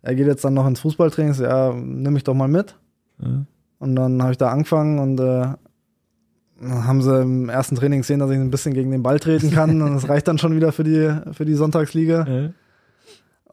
Er 0.00 0.14
geht 0.14 0.26
jetzt 0.26 0.44
dann 0.44 0.54
noch 0.54 0.66
ins 0.66 0.80
Fußballtraining. 0.80 1.34
So, 1.34 1.44
ja, 1.44 1.74
nimm 1.74 2.14
mich 2.14 2.24
doch 2.24 2.34
mal 2.34 2.48
mit. 2.48 2.74
Mhm. 3.18 3.46
Und 3.78 3.96
dann 3.96 4.22
habe 4.22 4.32
ich 4.32 4.38
da 4.38 4.50
angefangen 4.50 4.98
und 4.98 5.20
äh, 5.20 5.46
haben 6.62 7.02
sie 7.02 7.20
im 7.20 7.48
ersten 7.48 7.76
Training 7.76 8.00
gesehen, 8.00 8.20
dass 8.20 8.30
ich 8.30 8.38
ein 8.38 8.50
bisschen 8.50 8.74
gegen 8.74 8.90
den 8.90 9.02
Ball 9.02 9.20
treten 9.20 9.50
kann 9.50 9.82
und 9.82 9.94
das 9.94 10.08
reicht 10.08 10.28
dann 10.28 10.38
schon 10.38 10.56
wieder 10.56 10.72
für 10.72 10.84
die 10.84 11.12
für 11.32 11.44
die 11.44 11.54
Sonntagsliga. 11.54 12.24
Mhm. 12.24 12.54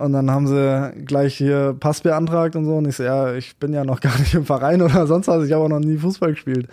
Und 0.01 0.13
dann 0.13 0.31
haben 0.31 0.47
sie 0.47 1.03
gleich 1.05 1.35
hier 1.35 1.75
Pass 1.79 2.01
beantragt 2.01 2.55
und 2.55 2.65
so. 2.65 2.77
Und 2.77 2.87
ich 2.87 2.95
so, 2.95 3.03
ja, 3.03 3.35
ich 3.35 3.57
bin 3.57 3.71
ja 3.71 3.83
noch 3.83 3.99
gar 3.99 4.17
nicht 4.17 4.33
im 4.33 4.45
Verein 4.45 4.81
oder 4.81 5.05
sonst 5.05 5.27
was. 5.27 5.45
Ich 5.45 5.51
habe 5.51 5.63
auch 5.63 5.69
noch 5.69 5.79
nie 5.79 5.97
Fußball 5.97 6.31
gespielt. 6.31 6.67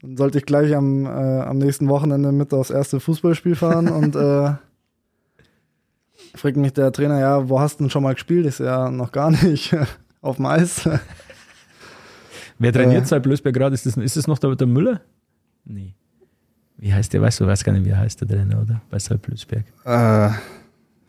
Dann 0.00 0.16
sollte 0.16 0.38
ich 0.38 0.46
gleich 0.46 0.74
am, 0.74 1.04
äh, 1.06 1.08
am 1.08 1.58
nächsten 1.58 1.88
Wochenende 1.88 2.30
mit 2.30 2.54
aufs 2.54 2.70
erste 2.70 3.00
Fußballspiel 3.00 3.56
fahren 3.56 3.88
und 3.88 4.14
äh, 4.14 4.52
fragt 6.34 6.56
mich 6.56 6.72
der 6.72 6.92
Trainer, 6.92 7.18
ja, 7.18 7.48
wo 7.48 7.58
hast 7.58 7.80
du 7.80 7.84
denn 7.84 7.90
schon 7.90 8.04
mal 8.04 8.14
gespielt? 8.14 8.46
Ich 8.46 8.56
so, 8.56 8.64
ja, 8.64 8.90
noch 8.90 9.10
gar 9.10 9.32
nicht. 9.32 9.74
Auf 10.20 10.36
dem 10.36 10.46
Eis. 10.46 10.88
Wer 12.62 12.72
trainiert 12.72 13.02
äh, 13.02 13.06
seit 13.06 13.22
Blösberg 13.22 13.54
gerade? 13.54 13.74
Ist 13.74 13.86
das, 13.86 13.96
ist 13.96 14.16
das 14.16 14.26
noch 14.26 14.38
der, 14.38 14.54
der 14.54 14.66
Müller? 14.66 15.00
Nee. 15.64 15.94
Wie 16.78 16.92
heißt 16.92 17.12
der? 17.12 17.20
Weißt 17.22 17.40
du, 17.40 17.46
weiß 17.46 17.64
gar 17.64 17.72
nicht, 17.72 17.84
wie 17.84 17.90
er 17.90 17.98
heißt 17.98 18.20
der 18.20 18.28
Trainer, 18.28 18.62
oder? 18.62 18.80
Bei 18.90 18.98
Salb 18.98 19.22
Blösberg. 19.22 19.64
Äh, 19.84 20.30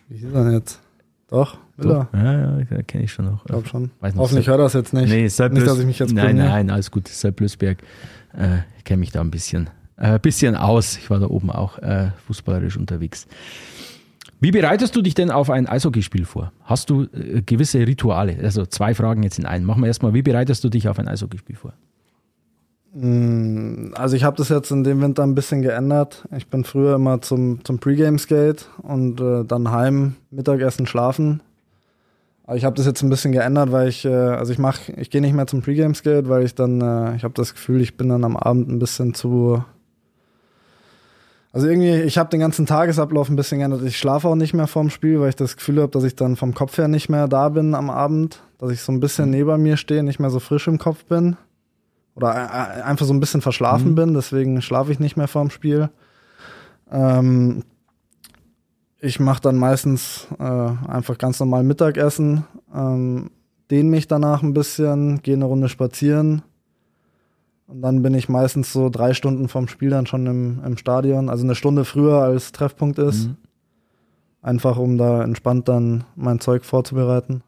wie 0.10 0.18
hieß 0.18 0.34
er 0.34 0.44
denn 0.44 0.54
jetzt? 0.54 0.80
Doch, 1.28 1.58
Müller. 1.78 2.10
Doch. 2.12 2.20
Ja, 2.20 2.60
ja, 2.60 2.82
kenne 2.84 3.04
ich 3.04 3.12
schon 3.14 3.26
noch. 3.26 3.42
Ich 3.42 3.46
glaube 3.46 3.68
schon. 3.68 3.92
Weiß 4.00 4.14
Hoffentlich 4.16 4.48
hört 4.48 4.60
er 4.60 4.64
das 4.64 4.74
jetzt 4.74 4.94
nicht. 4.94 5.10
Nee, 5.10 5.28
Salb 5.28 5.54
nicht, 5.54 5.66
dass 5.66 5.80
ich 5.80 5.86
mich 5.86 6.00
jetzt 6.00 6.14
Nein, 6.14 6.26
bringe. 6.26 6.44
nein, 6.44 6.70
alles 6.70 6.92
gut. 6.92 7.08
Salb 7.08 7.36
Blösberg. 7.38 7.78
Äh, 8.38 8.60
ich 8.78 8.84
kenne 8.84 9.00
mich 9.00 9.12
da 9.12 9.22
ein 9.22 9.32
bisschen, 9.32 9.70
äh, 9.98 10.20
bisschen 10.20 10.56
aus. 10.56 10.98
Ich 10.98 11.10
war 11.10 11.20
da 11.20 11.28
oben 11.28 11.50
auch 11.50 11.80
äh, 11.80 12.12
fußballerisch 12.28 12.78
unterwegs. 12.78 13.28
Wie 14.44 14.52
bereitest 14.52 14.94
du 14.94 15.02
dich 15.02 15.14
denn 15.14 15.32
auf 15.32 15.50
ein 15.50 15.68
Eishockeyspiel 15.68 16.26
vor? 16.26 16.52
Hast 16.66 16.90
du 16.90 17.04
äh, 17.04 17.42
gewisse 17.46 17.80
Rituale? 17.88 18.36
Also 18.44 18.66
zwei 18.66 18.94
Fragen 18.94 19.24
jetzt 19.24 19.40
in 19.40 19.46
einen. 19.46 19.64
Machen 19.66 19.82
wir 19.82 19.88
erstmal, 19.88 20.14
wie 20.14 20.22
bereitest 20.22 20.62
du 20.66 20.68
dich 20.68 20.90
auf 20.90 21.00
ein 21.00 21.08
Eishockeyspiel 21.08 21.56
vor? 21.56 21.72
Mm, 22.94 23.94
also 23.94 24.18
ich 24.18 24.26
habe 24.26 24.36
das 24.36 24.50
jetzt 24.50 24.70
in 24.70 24.84
dem 24.84 25.00
Winter 25.00 25.24
ein 25.24 25.34
bisschen 25.34 25.62
geändert. 25.62 26.28
Ich 26.36 26.48
bin 26.48 26.66
früher 26.66 26.96
immer 26.96 27.22
zum, 27.22 27.64
zum 27.64 27.80
Pre-Game-Skate 27.80 28.68
und 28.82 29.22
äh, 29.22 29.46
dann 29.46 29.72
heim, 29.72 30.18
Mittagessen, 30.30 30.88
schlafen. 30.88 31.40
Aber 32.44 32.58
ich 32.58 32.66
habe 32.66 32.76
das 32.76 32.86
jetzt 32.86 33.02
ein 33.02 33.10
bisschen 33.10 33.32
geändert, 33.32 33.72
weil 33.72 33.88
ich, 33.88 34.04
äh, 34.04 34.10
also 34.10 34.52
ich 34.52 34.60
mache, 34.60 34.92
ich 34.98 35.10
gehe 35.10 35.22
nicht 35.22 35.34
mehr 35.34 35.48
zum 35.48 35.62
Pre-Game-Skate, 35.62 36.28
weil 36.28 36.44
ich 36.44 36.54
dann, 36.54 36.82
äh, 36.82 37.16
ich 37.16 37.24
habe 37.24 37.34
das 37.34 37.54
Gefühl, 37.54 37.80
ich 37.80 37.96
bin 37.96 38.10
dann 38.10 38.26
am 38.26 38.36
Abend 38.36 38.68
ein 38.68 38.80
bisschen 38.80 39.14
zu 39.14 39.64
also 41.54 41.68
irgendwie, 41.68 42.02
ich 42.02 42.18
habe 42.18 42.32
den 42.32 42.40
ganzen 42.40 42.66
Tagesablauf 42.66 43.30
ein 43.30 43.36
bisschen 43.36 43.60
geändert. 43.60 43.84
Ich 43.84 44.00
schlafe 44.00 44.28
auch 44.28 44.36
nicht 44.36 44.56
mehr 44.56 44.66
vorm 44.66 44.90
Spiel, 44.90 45.20
weil 45.20 45.30
ich 45.30 45.36
das 45.36 45.56
Gefühl 45.56 45.84
habe, 45.84 45.92
dass 45.92 46.04
ich 46.04 46.16
dann 46.16 46.36
vom 46.36 46.56
Kopf 46.56 46.80
her 46.80 46.88
nicht 46.88 47.10
mehr 47.10 47.28
da 47.28 47.50
bin 47.50 47.76
am 47.76 47.92
Abend, 47.92 48.42
dass 48.58 48.72
ich 48.72 48.82
so 48.82 48.92
ein 48.92 49.00
bisschen 49.00 49.26
mhm. 49.26 49.32
neben 49.32 49.62
mir 49.62 49.78
stehe, 49.78 50.02
nicht 50.02 50.20
mehr 50.20 50.32
so 50.32 50.40
frisch 50.40 50.68
im 50.68 50.80
Kopf 50.80 51.06
bin 51.06 51.38
oder 52.16 52.34
äh, 52.34 52.82
einfach 52.82 53.06
so 53.06 53.14
ein 53.14 53.20
bisschen 53.20 53.42
verschlafen 53.42 53.92
mhm. 53.92 53.96
bin. 53.96 54.14
Deswegen 54.16 54.64
schlafe 54.64 54.92
ich 54.92 55.00
nicht 55.00 55.16
mehr 55.16 55.28
vorm 55.28 55.52
Spiel. 55.52 55.92
Ähm, 56.92 57.64
ich 59.00 59.20
mache 59.20 59.42
dann 59.42 59.58
meistens 59.58 60.26
äh, 60.40 60.44
einfach 60.44 61.20
ganz 61.20 61.40
normal 61.40 61.64
Mittagessen, 61.64 62.46
ähm, 62.74 63.30
dehne 63.70 63.92
mich 63.92 64.08
danach 64.08 64.42
ein 64.42 64.56
bisschen, 64.56 65.22
gehe 65.22 65.36
eine 65.36 65.46
Runde 65.46 65.70
spazieren 65.70 66.42
und 67.68 67.82
dann 67.82 68.02
bin 68.02 68.14
ich 68.14 68.30
meistens 68.30 68.74
so 68.74 68.90
drei 68.90 69.14
Stunden 69.14 69.48
vom 69.48 69.68
Spiel 69.68 69.90
dann 69.90 70.06
schon 70.06 70.26
im, 70.28 70.64
im 70.66 70.78
Stadion, 70.78 71.30
also 71.30 71.44
eine 71.44 71.56
Stunde 71.56 71.86
früher 71.86 72.22
als 72.22 72.52
Treffpunkt 72.52 73.00
ist. 73.00 73.28
Mhm. 73.28 73.38
Einfach 74.42 74.78
um 74.78 74.98
da 74.98 75.24
entspannt 75.24 75.70
dann 75.70 76.04
mein 76.16 76.40
Zeug 76.40 76.66
vorzubereiten. 76.66 77.42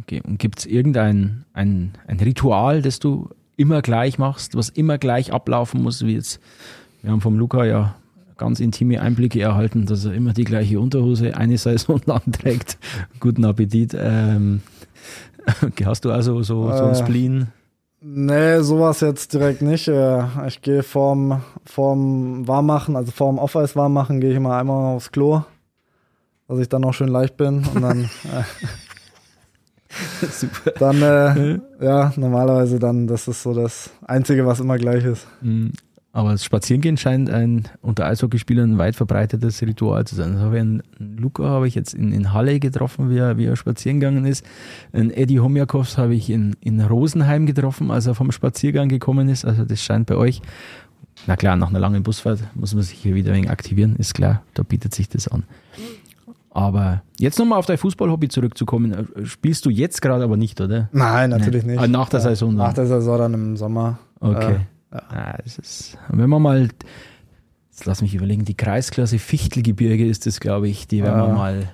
Okay, 0.00 0.22
und 0.26 0.38
gibt 0.38 0.60
es 0.60 0.66
irgendein 0.66 1.44
ein, 1.52 1.92
ein 2.06 2.18
Ritual, 2.20 2.82
das 2.82 2.98
du 2.98 3.28
immer 3.56 3.82
gleich 3.82 4.18
machst, 4.18 4.56
was 4.56 4.70
immer 4.70 4.96
gleich 4.96 5.32
ablaufen 5.32 5.82
muss, 5.82 6.06
wie 6.06 6.14
jetzt, 6.14 6.40
wir 7.02 7.10
haben 7.10 7.20
vom 7.20 7.38
Luca 7.38 7.64
ja 7.64 7.96
ganz 8.38 8.60
intime 8.60 9.02
Einblicke 9.02 9.40
erhalten, 9.40 9.84
dass 9.84 10.04
er 10.04 10.14
immer 10.14 10.32
die 10.32 10.44
gleiche 10.44 10.80
Unterhose 10.80 11.36
eine 11.36 11.58
Saison 11.58 12.00
lang 12.06 12.32
trägt. 12.32 12.78
Guten 13.20 13.44
Appetit. 13.44 13.94
Ähm, 13.98 14.62
hast 15.84 16.04
du 16.04 16.12
also 16.12 16.42
so, 16.42 16.70
so 16.70 16.84
ein 16.84 16.92
äh, 16.92 16.94
Spleen? 16.94 17.48
Nee, 18.10 18.60
sowas 18.62 19.00
jetzt 19.00 19.34
direkt 19.34 19.60
nicht. 19.60 19.86
Äh, 19.86 20.24
ich 20.46 20.62
gehe 20.62 20.82
vorm, 20.82 21.42
vorm 21.66 22.48
Warmmachen, 22.48 22.96
also 22.96 23.12
vorm 23.12 23.38
Off-Eis 23.38 23.76
Warmmachen, 23.76 24.20
gehe 24.20 24.30
ich 24.30 24.36
immer 24.36 24.56
einmal 24.56 24.96
aufs 24.96 25.12
Klo, 25.12 25.42
dass 26.46 26.58
ich 26.58 26.70
dann 26.70 26.84
auch 26.84 26.94
schön 26.94 27.08
leicht 27.08 27.36
bin 27.36 27.66
und 27.66 27.82
dann. 27.82 28.04
Äh, 28.04 28.44
Super. 30.30 30.70
Dann, 30.78 31.02
äh, 31.02 31.58
ja, 31.84 32.12
normalerweise 32.16 32.78
dann, 32.78 33.06
das 33.06 33.28
ist 33.28 33.42
so 33.42 33.52
das 33.52 33.90
Einzige, 34.06 34.46
was 34.46 34.60
immer 34.60 34.78
gleich 34.78 35.04
ist. 35.04 35.26
Aber 36.18 36.32
das 36.32 36.42
Spazierengehen 36.42 36.96
scheint 36.96 37.30
ein 37.30 37.68
unter 37.80 38.04
Eishockeyspielern 38.06 38.76
weit 38.76 38.96
verbreitetes 38.96 39.62
Ritual 39.62 40.04
zu 40.04 40.16
sein. 40.16 40.32
Das 40.32 40.42
habe 40.42 40.56
ich 40.56 40.62
einen 40.62 40.82
Luca 40.98 41.44
habe 41.44 41.68
ich 41.68 41.76
jetzt 41.76 41.94
in, 41.94 42.10
in 42.10 42.32
Halle 42.32 42.58
getroffen, 42.58 43.08
wie 43.08 43.18
er, 43.18 43.38
wie 43.38 43.44
er 43.44 43.54
spazieren 43.54 44.00
gegangen 44.00 44.24
ist. 44.24 44.44
Einen 44.92 45.12
Eddie 45.12 45.38
Homjakovs 45.38 45.96
habe 45.96 46.16
ich 46.16 46.28
in, 46.28 46.56
in 46.60 46.80
Rosenheim 46.80 47.46
getroffen, 47.46 47.92
als 47.92 48.08
er 48.08 48.16
vom 48.16 48.32
Spaziergang 48.32 48.88
gekommen 48.88 49.28
ist. 49.28 49.44
Also 49.44 49.64
das 49.64 49.80
scheint 49.80 50.08
bei 50.08 50.16
euch. 50.16 50.42
Na 51.28 51.36
klar, 51.36 51.54
nach 51.54 51.68
einer 51.68 51.78
langen 51.78 52.02
Busfahrt 52.02 52.40
muss 52.56 52.74
man 52.74 52.82
sich 52.82 52.98
hier 52.98 53.14
wieder 53.14 53.30
ein 53.30 53.36
wenig 53.36 53.50
aktivieren, 53.50 53.94
ist 53.94 54.14
klar, 54.14 54.42
da 54.54 54.64
bietet 54.64 54.96
sich 54.96 55.08
das 55.08 55.28
an. 55.28 55.44
Aber 56.50 57.04
jetzt 57.20 57.38
nochmal 57.38 57.60
auf 57.60 57.66
dein 57.66 57.78
Fußballhobby 57.78 58.26
zurückzukommen. 58.26 59.06
Spielst 59.22 59.64
du 59.66 59.70
jetzt 59.70 60.02
gerade 60.02 60.24
aber 60.24 60.36
nicht, 60.36 60.60
oder? 60.60 60.88
Nein, 60.90 61.30
natürlich 61.30 61.62
nee. 61.62 61.74
nicht. 61.74 61.80
Also 61.80 61.92
nach 61.92 62.08
der 62.08 62.18
Saison 62.18 62.56
dann? 62.56 62.66
Nach 62.66 62.74
der 62.74 62.88
Saison 62.88 63.18
dann 63.18 63.34
im 63.34 63.56
Sommer. 63.56 64.00
Okay. 64.18 64.54
Äh, 64.54 64.58
ja. 64.92 65.38
das 65.42 65.58
ist, 65.58 65.98
wenn 66.10 66.30
man 66.30 66.42
mal, 66.42 66.68
jetzt 67.70 67.84
lass 67.84 68.02
mich 68.02 68.14
überlegen, 68.14 68.44
die 68.44 68.56
Kreisklasse 68.56 69.18
Fichtelgebirge 69.18 70.06
ist 70.06 70.26
das, 70.26 70.40
glaube 70.40 70.68
ich, 70.68 70.86
die 70.86 71.02
werden 71.02 71.20
wir 71.20 71.34
mal 71.34 71.72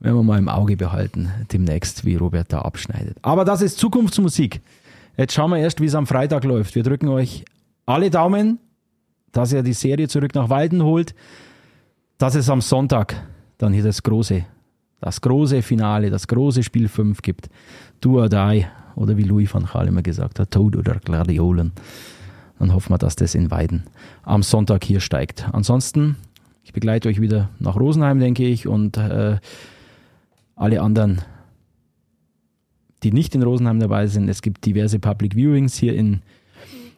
werden 0.00 0.16
wir 0.16 0.22
mal 0.22 0.38
im 0.38 0.48
Auge 0.48 0.76
behalten, 0.76 1.30
demnächst, 1.52 2.04
wie 2.04 2.16
Robert 2.16 2.52
da 2.52 2.62
abschneidet. 2.62 3.18
Aber 3.22 3.44
das 3.44 3.60
ist 3.60 3.78
Zukunftsmusik. 3.78 4.62
Jetzt 5.16 5.34
schauen 5.34 5.50
wir 5.50 5.58
erst, 5.58 5.80
wie 5.80 5.86
es 5.86 5.94
am 5.94 6.06
Freitag 6.06 6.44
läuft. 6.44 6.74
Wir 6.74 6.82
drücken 6.82 7.08
euch 7.08 7.44
alle 7.84 8.08
Daumen, 8.08 8.58
dass 9.32 9.52
ihr 9.52 9.62
die 9.62 9.74
Serie 9.74 10.08
zurück 10.08 10.34
nach 10.34 10.48
Walden 10.48 10.82
holt, 10.82 11.14
dass 12.16 12.34
es 12.34 12.48
am 12.48 12.62
Sonntag 12.62 13.14
dann 13.58 13.74
hier 13.74 13.82
das 13.82 14.02
große, 14.02 14.44
das 15.00 15.20
große 15.20 15.60
Finale, 15.60 16.08
das 16.08 16.26
große 16.26 16.62
Spiel 16.62 16.88
5 16.88 17.20
gibt. 17.20 17.50
Do 18.00 18.20
or 18.20 18.30
die, 18.30 18.64
oder 18.96 19.16
wie 19.18 19.24
Louis 19.24 19.52
van 19.52 19.66
Gaal 19.66 19.88
immer 19.88 20.02
gesagt 20.02 20.38
hat, 20.38 20.50
Tod 20.50 20.76
oder 20.76 20.94
Gladiolen 20.94 21.72
dann 22.60 22.74
hoffen 22.74 22.92
wir, 22.92 22.98
dass 22.98 23.16
das 23.16 23.34
in 23.34 23.50
Weiden 23.50 23.84
am 24.22 24.42
Sonntag 24.42 24.84
hier 24.84 25.00
steigt. 25.00 25.48
Ansonsten, 25.52 26.16
ich 26.62 26.74
begleite 26.74 27.08
euch 27.08 27.18
wieder 27.18 27.48
nach 27.58 27.74
Rosenheim, 27.74 28.20
denke 28.20 28.44
ich, 28.46 28.68
und 28.68 28.98
äh, 28.98 29.38
alle 30.56 30.82
anderen, 30.82 31.22
die 33.02 33.12
nicht 33.12 33.34
in 33.34 33.42
Rosenheim 33.42 33.80
dabei 33.80 34.06
sind. 34.08 34.28
Es 34.28 34.42
gibt 34.42 34.66
diverse 34.66 34.98
Public 34.98 35.34
Viewings 35.34 35.74
hier 35.74 35.94
in, 35.94 36.20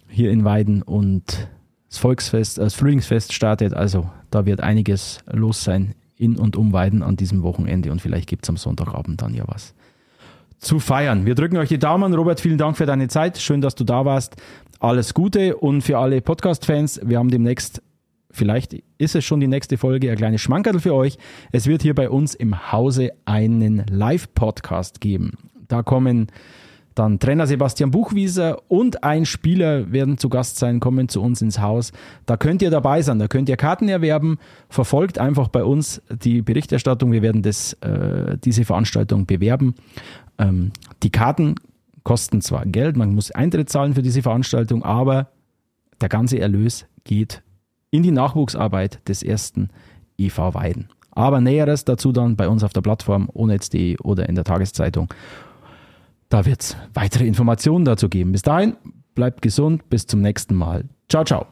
hier 0.08 0.32
in 0.32 0.44
Weiden 0.44 0.82
und 0.82 1.48
das 1.88 1.98
Volksfest, 1.98 2.58
das 2.58 2.74
Frühlingsfest 2.74 3.32
startet. 3.32 3.72
Also 3.72 4.10
da 4.30 4.44
wird 4.44 4.60
einiges 4.60 5.20
los 5.30 5.62
sein 5.62 5.94
in 6.16 6.36
und 6.38 6.56
um 6.56 6.72
Weiden 6.72 7.04
an 7.04 7.14
diesem 7.14 7.44
Wochenende 7.44 7.92
und 7.92 8.02
vielleicht 8.02 8.28
gibt 8.28 8.44
es 8.44 8.50
am 8.50 8.56
Sonntagabend 8.56 9.22
dann 9.22 9.32
ja 9.32 9.44
was 9.46 9.74
zu 10.62 10.78
feiern. 10.80 11.26
Wir 11.26 11.34
drücken 11.34 11.58
euch 11.58 11.68
die 11.68 11.78
Daumen. 11.78 12.14
Robert, 12.14 12.40
vielen 12.40 12.56
Dank 12.56 12.78
für 12.78 12.86
deine 12.86 13.08
Zeit. 13.08 13.36
Schön, 13.36 13.60
dass 13.60 13.74
du 13.74 13.84
da 13.84 14.04
warst 14.06 14.36
alles 14.82 15.14
Gute 15.14 15.56
und 15.56 15.82
für 15.82 15.98
alle 15.98 16.20
Podcast-Fans, 16.20 17.02
wir 17.04 17.18
haben 17.18 17.30
demnächst, 17.30 17.80
vielleicht 18.32 18.74
ist 18.98 19.14
es 19.14 19.24
schon 19.24 19.38
die 19.38 19.46
nächste 19.46 19.78
Folge, 19.78 20.10
ein 20.10 20.16
kleines 20.16 20.40
Schmankerl 20.40 20.80
für 20.80 20.94
euch. 20.94 21.18
Es 21.52 21.68
wird 21.68 21.82
hier 21.82 21.94
bei 21.94 22.10
uns 22.10 22.34
im 22.34 22.72
Hause 22.72 23.12
einen 23.24 23.84
Live-Podcast 23.88 25.00
geben. 25.00 25.34
Da 25.68 25.84
kommen 25.84 26.32
dann 26.94 27.18
Trainer 27.18 27.46
Sebastian 27.46 27.90
Buchwieser 27.90 28.58
und 28.68 29.04
ein 29.04 29.24
Spieler 29.24 29.92
werden 29.92 30.18
zu 30.18 30.28
Gast 30.28 30.58
sein, 30.58 30.80
kommen 30.80 31.08
zu 31.08 31.22
uns 31.22 31.40
ins 31.40 31.60
Haus. 31.60 31.92
Da 32.26 32.36
könnt 32.36 32.60
ihr 32.60 32.70
dabei 32.70 33.02
sein, 33.02 33.18
da 33.18 33.28
könnt 33.28 33.48
ihr 33.48 33.56
Karten 33.56 33.88
erwerben. 33.88 34.38
Verfolgt 34.68 35.18
einfach 35.18 35.48
bei 35.48 35.64
uns 35.64 36.02
die 36.10 36.42
Berichterstattung. 36.42 37.12
Wir 37.12 37.22
werden 37.22 37.42
das, 37.42 37.74
äh, 37.74 38.36
diese 38.44 38.64
Veranstaltung 38.64 39.26
bewerben. 39.26 39.74
Ähm, 40.38 40.72
die 41.02 41.10
Karten 41.10 41.54
kosten 42.04 42.40
zwar 42.40 42.66
Geld, 42.66 42.96
man 42.96 43.14
muss 43.14 43.30
Eintritt 43.30 43.70
zahlen 43.70 43.94
für 43.94 44.02
diese 44.02 44.22
Veranstaltung, 44.22 44.82
aber 44.82 45.28
der 46.00 46.08
ganze 46.08 46.38
Erlös 46.38 46.86
geht 47.04 47.42
in 47.90 48.02
die 48.02 48.10
Nachwuchsarbeit 48.10 49.06
des 49.08 49.22
ersten 49.22 49.68
EV 50.18 50.54
Weiden. 50.54 50.88
Aber 51.10 51.40
Näheres 51.40 51.84
dazu 51.84 52.10
dann 52.10 52.36
bei 52.36 52.48
uns 52.48 52.64
auf 52.64 52.72
der 52.72 52.80
Plattform 52.80 53.28
onetz.de 53.32 53.98
oder 53.98 54.28
in 54.28 54.34
der 54.34 54.44
Tageszeitung. 54.44 55.12
Da 56.28 56.46
wird 56.46 56.62
es 56.62 56.76
weitere 56.94 57.26
Informationen 57.26 57.84
dazu 57.84 58.08
geben. 58.08 58.32
Bis 58.32 58.42
dahin, 58.42 58.76
bleibt 59.14 59.42
gesund, 59.42 59.88
bis 59.90 60.06
zum 60.06 60.22
nächsten 60.22 60.54
Mal. 60.54 60.84
Ciao, 61.08 61.24
ciao. 61.24 61.51